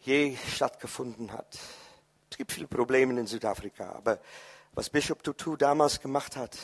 [0.00, 1.58] je stattgefunden hat.
[2.30, 4.20] Es gibt viele Probleme in Südafrika, aber
[4.72, 6.56] was Bishop Tutu damals gemacht hat,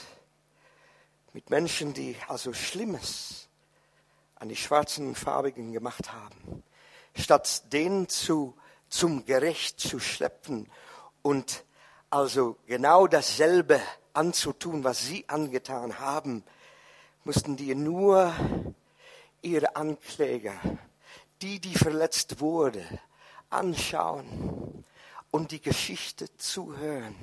[1.35, 3.49] mit Menschen, die also Schlimmes
[4.37, 6.63] an die schwarzen und farbigen gemacht haben,
[7.15, 8.57] statt denen zu,
[8.89, 10.71] zum Gerecht zu schleppen
[11.23, 11.65] und
[12.15, 13.81] also genau dasselbe
[14.13, 16.45] anzutun, was sie angetan haben,
[17.25, 18.33] mussten die nur
[19.43, 20.55] ihre Ankläger,
[21.43, 22.87] die, die verletzt wurde,
[23.51, 24.85] anschauen
[25.33, 27.17] und die Geschichte zuhören,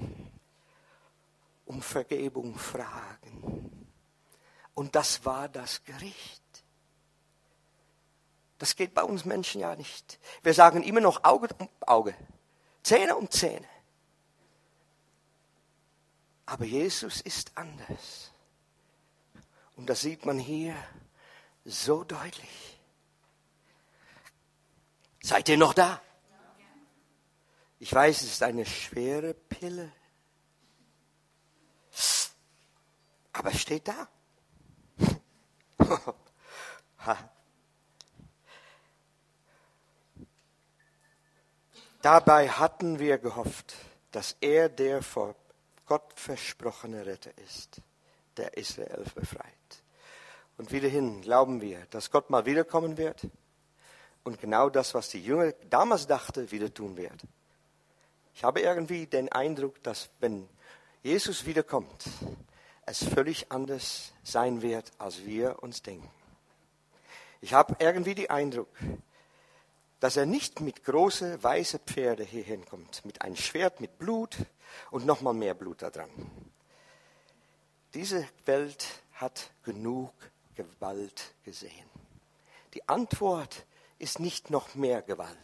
[1.65, 3.87] um Vergebung fragen.
[4.73, 6.43] Und das war das Gericht.
[8.57, 10.19] Das geht bei uns Menschen ja nicht.
[10.43, 12.13] Wir sagen immer noch Auge um Auge,
[12.83, 13.65] Zähne um Zähne.
[16.51, 18.29] Aber Jesus ist anders.
[19.77, 20.75] Und das sieht man hier
[21.63, 22.77] so deutlich.
[25.21, 26.01] Seid ihr noch da?
[27.79, 29.93] Ich weiß, es ist eine schwere Pille.
[33.31, 34.09] Aber steht da.
[42.01, 43.73] Dabei hatten wir gehofft,
[44.11, 45.40] dass er der vor
[45.85, 47.81] Gott versprochene Retter ist,
[48.37, 49.45] der Israel befreit.
[50.57, 53.27] Und wiederhin glauben wir, dass Gott mal wiederkommen wird
[54.23, 57.21] und genau das, was die Jünger damals dachten, wieder tun wird.
[58.33, 60.47] Ich habe irgendwie den Eindruck, dass wenn
[61.03, 62.05] Jesus wiederkommt,
[62.85, 66.09] es völlig anders sein wird, als wir uns denken.
[67.41, 68.69] Ich habe irgendwie den Eindruck,
[69.99, 74.37] dass er nicht mit großen weißen Pferde hier hinkommt, mit einem Schwert mit Blut
[74.91, 76.09] und nochmal mehr Blut da dran.
[77.93, 80.13] Diese Welt hat genug
[80.55, 81.89] Gewalt gesehen.
[82.73, 83.65] Die Antwort
[83.99, 85.37] ist nicht noch mehr Gewalt.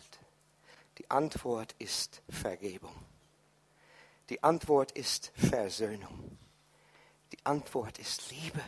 [0.98, 2.96] Die Antwort ist Vergebung.
[4.30, 6.38] Die Antwort ist Versöhnung.
[7.32, 8.62] Die Antwort ist Liebe.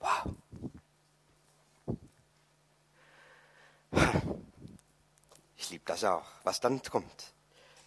[0.00, 0.34] Wow.
[5.56, 7.34] Ich liebe das auch, was dann kommt.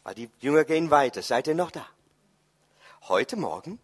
[0.04, 1.22] Weil die Jünger gehen weiter.
[1.22, 1.86] Seid ihr noch da?
[3.08, 3.80] Heute Morgen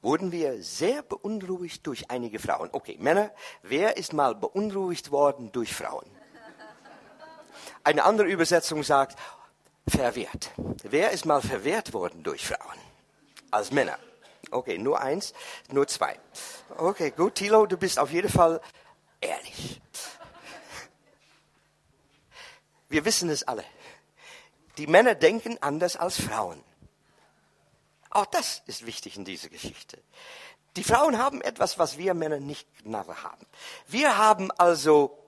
[0.00, 2.68] wurden wir sehr beunruhigt durch einige Frauen.
[2.72, 3.30] Okay, Männer,
[3.62, 6.06] wer ist mal beunruhigt worden durch Frauen?
[7.82, 9.18] Eine andere Übersetzung sagt,
[9.86, 10.50] verwehrt.
[10.82, 12.78] Wer ist mal verwehrt worden durch Frauen?
[13.50, 13.98] Als Männer.
[14.50, 15.32] Okay, nur eins,
[15.70, 16.18] nur zwei.
[16.76, 18.60] Okay, gut, Tilo, du bist auf jeden Fall
[19.20, 19.80] ehrlich.
[22.88, 23.64] Wir wissen es alle.
[24.78, 26.62] Die Männer denken anders als Frauen.
[28.10, 29.98] Auch das ist wichtig in dieser Geschichte.
[30.76, 33.46] Die Frauen haben etwas, was wir Männer nicht haben.
[33.86, 35.18] Wir haben also,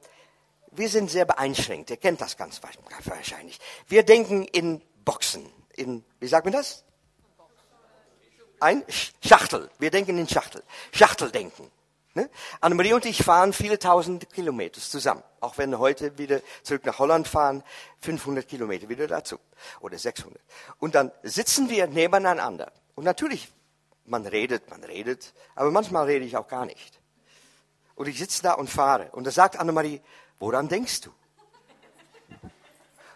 [0.73, 1.91] wir sind sehr beeinschränkt.
[1.91, 3.61] Ihr kennt das ganz wahrscheinlich.
[3.87, 5.49] Wir denken in Boxen.
[5.77, 6.85] In, wie sagt man das?
[8.59, 8.85] Ein
[9.25, 9.71] Schachtel.
[9.79, 10.63] Wir denken in Schachtel.
[10.93, 11.71] Schachteldenken.
[12.17, 12.31] Ne?
[12.62, 15.23] Annemarie und ich fahren viele tausend Kilometer zusammen.
[15.41, 17.62] Auch wenn wir heute wieder zurück nach Holland fahren,
[18.01, 19.39] 500 Kilometer wieder dazu.
[19.81, 20.41] Oder 600.
[20.79, 22.73] Und dann sitzen wir nebeneinander.
[22.95, 23.53] Und natürlich,
[24.07, 25.35] man redet, man redet.
[25.55, 27.03] Aber manchmal rede ich auch gar nicht.
[27.97, 29.11] Und ich sitze da und fahre.
[29.12, 30.01] Und da sagt Annemarie,
[30.39, 31.11] woran denkst du?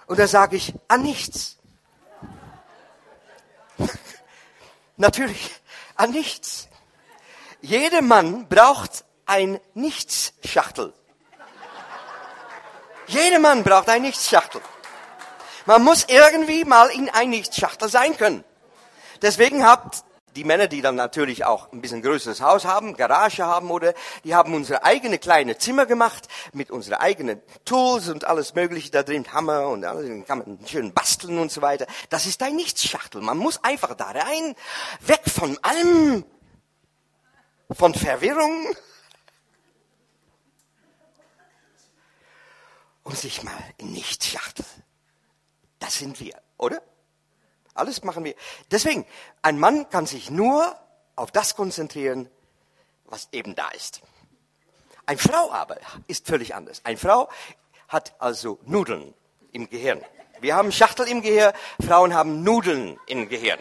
[0.09, 1.57] Und da sage ich, an nichts.
[4.98, 5.53] natürlich,
[5.94, 6.68] an nichts.
[7.62, 10.92] Jeder Mann braucht ein Nichtsschachtel.
[13.06, 14.61] Jeder Mann braucht ein Nichtsschachtel.
[15.66, 18.44] Man muss irgendwie mal in ein Nichtschachtel sein können.
[19.20, 20.04] Deswegen habt
[20.36, 23.94] die Männer, die dann natürlich auch ein bisschen größeres Haus haben, Garage haben oder,
[24.24, 29.02] die haben unsere eigene kleine Zimmer gemacht mit unseren eigenen Tools und alles mögliche da
[29.02, 31.86] drin, Hammer und alles, kann man schön basteln und so weiter.
[32.08, 33.20] Das ist ein Nichtsschachtel.
[33.20, 34.54] Man muss einfach da rein,
[35.00, 36.24] weg von allem,
[37.72, 38.74] von Verwirrung
[43.02, 44.64] und sich mal in Nichtsschachtel.
[45.78, 46.82] Das sind wir, oder?
[47.74, 48.34] Alles machen wir.
[48.70, 49.06] Deswegen,
[49.42, 50.76] ein Mann kann sich nur
[51.16, 52.28] auf das konzentrieren,
[53.04, 54.02] was eben da ist.
[55.06, 56.82] Eine Frau aber ist völlig anders.
[56.84, 57.28] Eine Frau
[57.88, 59.14] hat also Nudeln
[59.52, 60.04] im Gehirn.
[60.40, 61.52] Wir haben Schachtel im Gehirn,
[61.84, 63.58] Frauen haben Nudeln im Gehirn.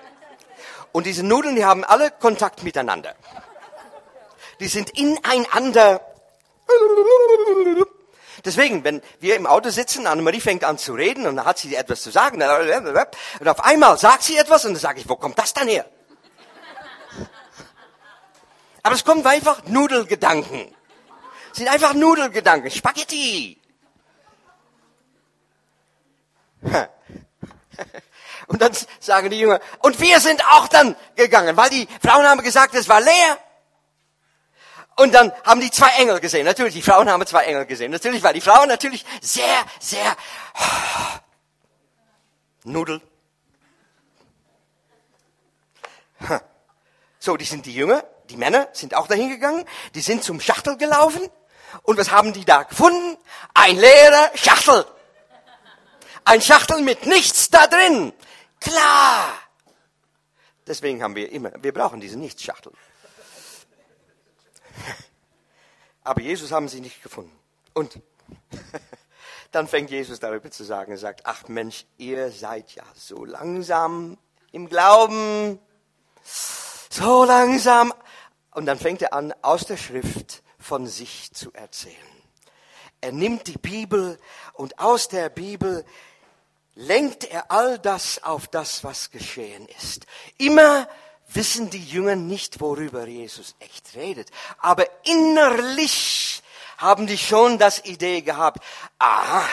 [0.91, 3.15] Und diese Nudeln, die haben alle Kontakt miteinander.
[4.59, 6.01] Die sind ineinander
[8.45, 11.75] Deswegen, wenn wir im Auto sitzen, Annemarie fängt an zu reden und dann hat sie
[11.75, 15.37] etwas zu sagen und auf einmal sagt sie etwas und dann sage ich, wo kommt
[15.37, 15.85] das dann her?
[18.81, 20.73] Aber es kommt einfach Nudelgedanken.
[21.51, 23.59] Es sind einfach Nudelgedanken, Spaghetti.
[28.47, 32.41] Und dann sagen die Jünger, und wir sind auch dann gegangen, weil die Frauen haben
[32.41, 33.37] gesagt, es war leer.
[34.99, 36.43] Und dann haben die zwei Engel gesehen.
[36.43, 37.89] Natürlich, die Frauen haben zwei Engel gesehen.
[37.89, 40.17] Natürlich, weil die Frauen natürlich sehr, sehr
[42.65, 43.01] Nudel.
[47.17, 49.63] So, die sind die Jünger, die Männer sind auch dahin gegangen.
[49.95, 51.21] Die sind zum Schachtel gelaufen.
[51.83, 53.17] Und was haben die da gefunden?
[53.53, 54.85] Ein leerer Schachtel.
[56.25, 58.11] Ein Schachtel mit nichts da drin.
[58.59, 59.33] Klar.
[60.67, 62.73] Deswegen haben wir immer, wir brauchen diese Nichtsschachtel.
[66.03, 67.37] Aber Jesus haben sie nicht gefunden.
[67.73, 67.99] Und
[69.51, 74.17] dann fängt Jesus darüber zu sagen, er sagt, ach Mensch, ihr seid ja so langsam
[74.51, 75.59] im Glauben,
[76.23, 77.93] so langsam.
[78.51, 81.95] Und dann fängt er an, aus der Schrift von sich zu erzählen.
[83.01, 84.19] Er nimmt die Bibel
[84.53, 85.85] und aus der Bibel
[86.75, 90.05] lenkt er all das auf das, was geschehen ist.
[90.37, 90.87] Immer
[91.33, 94.29] wissen die Jünger nicht, worüber Jesus echt redet.
[94.59, 96.41] Aber innerlich
[96.77, 98.63] haben die schon das Idee gehabt.
[98.97, 99.45] Aha,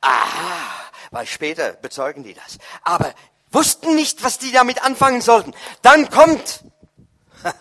[0.00, 2.58] aha, weil später bezeugen die das.
[2.82, 3.14] Aber
[3.50, 5.54] wussten nicht, was die damit anfangen sollten.
[5.82, 6.64] Dann kommt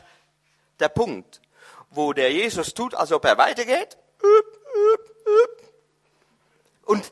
[0.79, 1.41] der Punkt,
[1.89, 3.97] wo der Jesus tut, als ob er weitergeht.
[6.85, 7.11] Und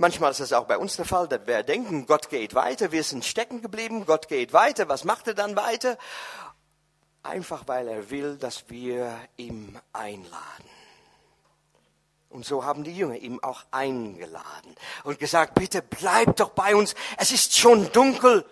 [0.00, 3.04] Manchmal ist das auch bei uns der Fall, dass wir denken, Gott geht weiter, wir
[3.04, 5.98] sind stecken geblieben, Gott geht weiter, was macht er dann weiter?
[7.22, 10.70] Einfach weil er will, dass wir ihm einladen.
[12.30, 14.74] Und so haben die Jünger ihm auch eingeladen
[15.04, 18.46] und gesagt, bitte bleib doch bei uns, es ist schon dunkel.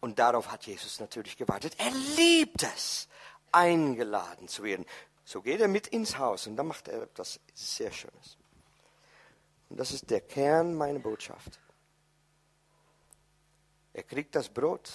[0.00, 1.76] Und darauf hat Jesus natürlich gewartet.
[1.78, 3.06] Er liebt es,
[3.52, 4.84] eingeladen zu werden.
[5.24, 8.39] So geht er mit ins Haus und dann macht er etwas sehr Schönes.
[9.70, 11.60] Und das ist der Kern meiner Botschaft.
[13.92, 14.92] Er kriegt das Brot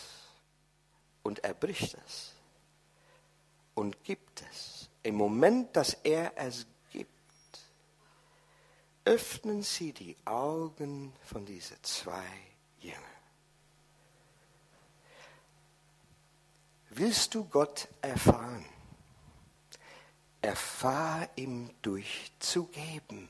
[1.23, 2.34] und er bricht es
[3.73, 4.89] und gibt es.
[5.03, 7.09] Im Moment, dass er es gibt,
[9.05, 12.26] öffnen sie die Augen von diesen zwei
[12.80, 13.01] Jüngern.
[16.89, 18.65] Willst du Gott erfahren?
[20.41, 23.30] Erfahr ihm durchzugeben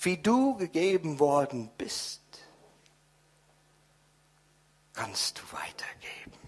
[0.00, 2.20] wie du gegeben worden bist,
[4.92, 6.38] kannst du weitergeben.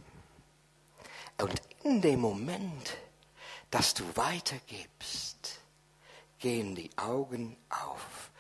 [1.40, 2.96] Und in dem Moment,
[3.70, 5.61] dass du weitergibst,
[6.38, 8.30] gehen die Augen auf.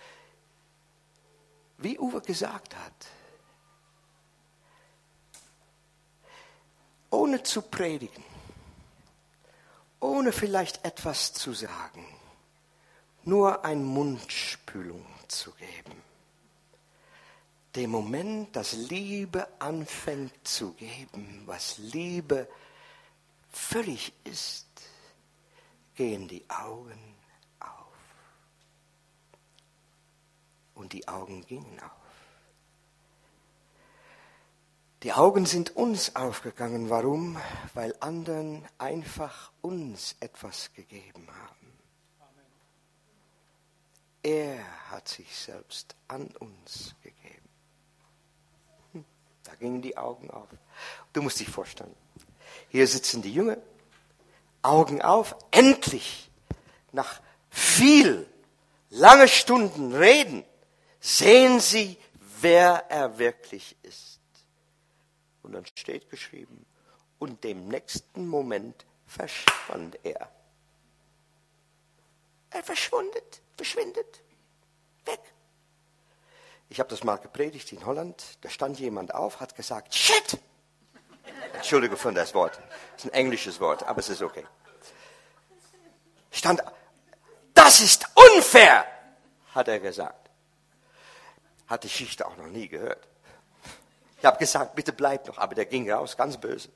[1.78, 3.06] Wie Uwe gesagt hat,
[7.10, 8.24] ohne zu predigen,
[9.98, 12.06] ohne vielleicht etwas zu sagen,
[13.30, 16.02] nur ein Mundspülung zu geben.
[17.76, 22.48] Dem Moment, dass Liebe anfängt zu geben, was Liebe
[23.48, 24.66] völlig ist,
[25.94, 27.14] gehen die Augen
[27.60, 27.94] auf.
[30.74, 31.90] Und die Augen gingen auf.
[35.04, 36.90] Die Augen sind uns aufgegangen.
[36.90, 37.38] Warum?
[37.74, 41.59] Weil anderen einfach uns etwas gegeben haben.
[44.22, 47.48] Er hat sich selbst an uns gegeben.
[48.92, 49.04] Hm,
[49.44, 50.48] da gingen die Augen auf.
[51.12, 51.94] Du musst dich vorstellen,
[52.68, 53.56] hier sitzen die Jünger,
[54.62, 56.30] Augen auf, endlich,
[56.92, 58.28] nach viel,
[58.90, 60.44] lange Stunden Reden,
[61.00, 61.96] Sehen Sie,
[62.40, 64.20] wer er wirklich ist.
[65.42, 66.66] Und dann steht geschrieben,
[67.18, 70.30] und dem nächsten Moment verschwand er.
[72.50, 74.22] Er verschwundet, verschwindet,
[75.04, 75.20] weg.
[76.70, 78.38] Ich habe das mal gepredigt in Holland.
[78.40, 80.38] Da stand jemand auf, hat gesagt, shit!
[81.52, 82.58] Entschuldige für das Wort.
[82.94, 84.46] Das ist ein englisches Wort, aber es ist okay.
[86.30, 86.62] Stand,
[87.52, 88.86] das ist unfair,
[89.54, 90.30] hat er gesagt.
[91.66, 93.06] Hat die Geschichte auch noch nie gehört.
[94.18, 96.70] Ich habe gesagt, bitte bleib noch, aber der ging raus, ganz böse.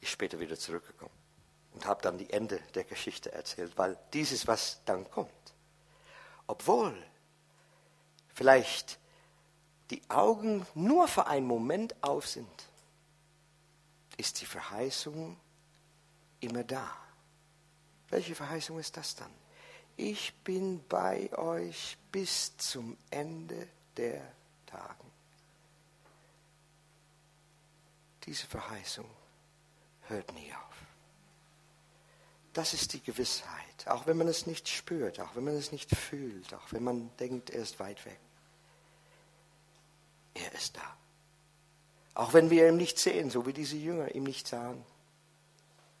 [0.00, 1.19] Ich später wieder zurückgekommen
[1.74, 5.30] und habe dann die Ende der Geschichte erzählt, weil dies ist, was dann kommt.
[6.46, 6.96] Obwohl
[8.34, 8.98] vielleicht
[9.90, 12.48] die Augen nur für einen Moment auf sind,
[14.16, 15.36] ist die Verheißung
[16.40, 16.90] immer da.
[18.08, 19.30] Welche Verheißung ist das dann?
[19.96, 24.22] Ich bin bei euch bis zum Ende der
[24.66, 25.10] Tagen.
[28.24, 29.08] Diese Verheißung
[30.02, 30.79] hört nie auf.
[32.52, 35.94] Das ist die Gewissheit, auch wenn man es nicht spürt, auch wenn man es nicht
[35.94, 38.18] fühlt, auch wenn man denkt, er ist weit weg.
[40.34, 40.96] Er ist da.
[42.14, 44.84] Auch wenn wir ihn nicht sehen, so wie diese Jünger ihn nicht sahen,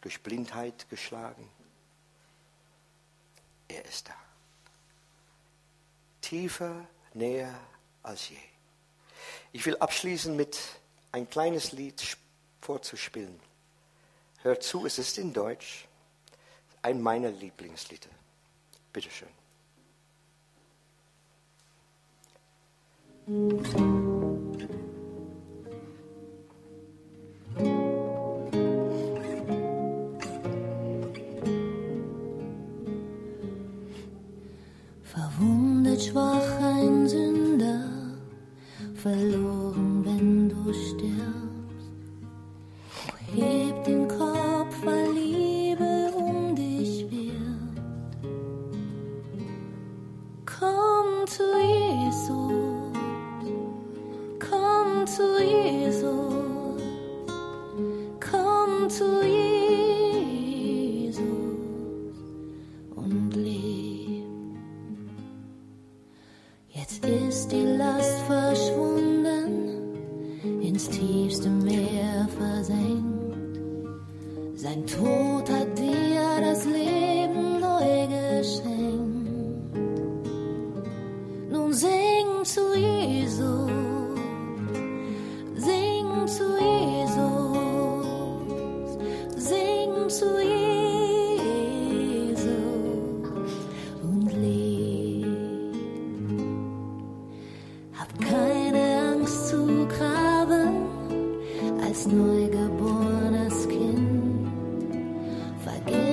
[0.00, 1.48] durch Blindheit geschlagen.
[3.68, 4.16] Er ist da.
[6.20, 7.58] Tiefer, näher
[8.02, 8.36] als je.
[9.52, 10.58] Ich will abschließen mit
[11.12, 12.16] ein kleines Lied
[12.60, 13.38] vorzuspielen.
[14.42, 15.86] Hört zu, es ist in Deutsch.
[16.82, 18.08] Ein meiner Lieblingslieder.
[18.92, 19.28] Bitteschön.
[35.04, 36.39] Verwundet, schwach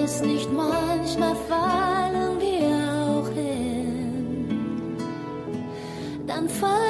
[0.08, 2.68] Vergiss nicht, manchmal fallen wir
[3.10, 4.96] auch hin.
[6.26, 6.87] Dann fall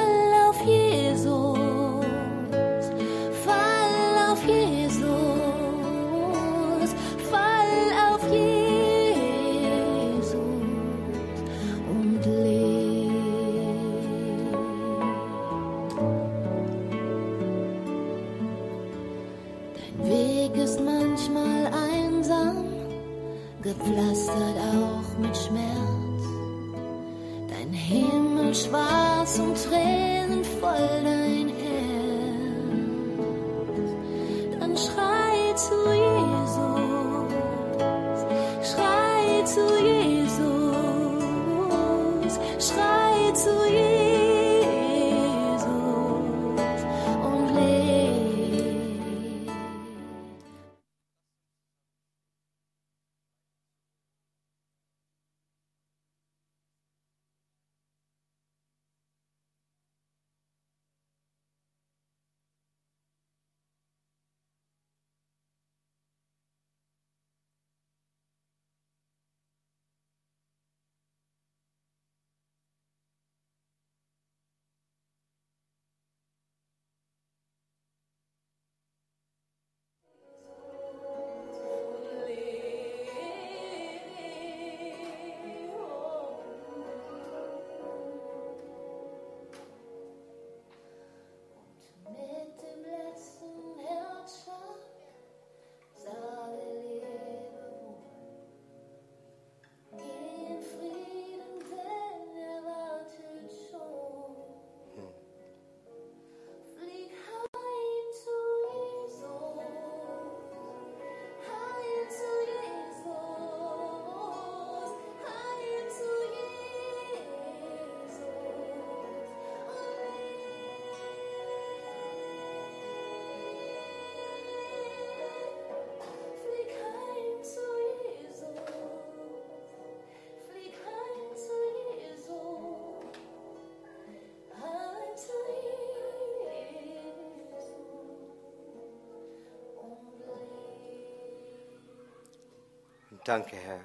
[143.28, 143.84] Danke, Herr,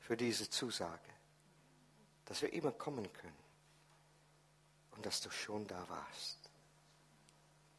[0.00, 1.12] für diese Zusage,
[2.24, 3.38] dass wir immer kommen können
[4.96, 6.50] und dass du schon da warst.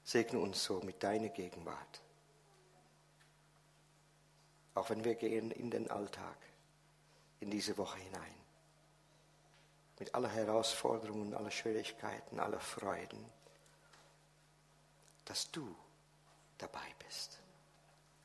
[0.05, 2.01] Segne uns so mit deiner Gegenwart.
[4.73, 6.37] Auch wenn wir gehen in den Alltag,
[7.41, 8.35] in diese Woche hinein.
[9.99, 13.25] Mit aller Herausforderungen, aller Schwierigkeiten, aller Freuden,
[15.25, 15.75] dass du
[16.57, 17.37] dabei bist.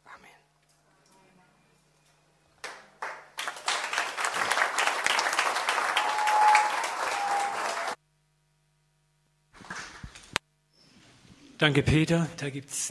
[0.05, 0.45] Amen.
[11.59, 12.27] Danke, Peter.
[12.39, 12.71] Da gibt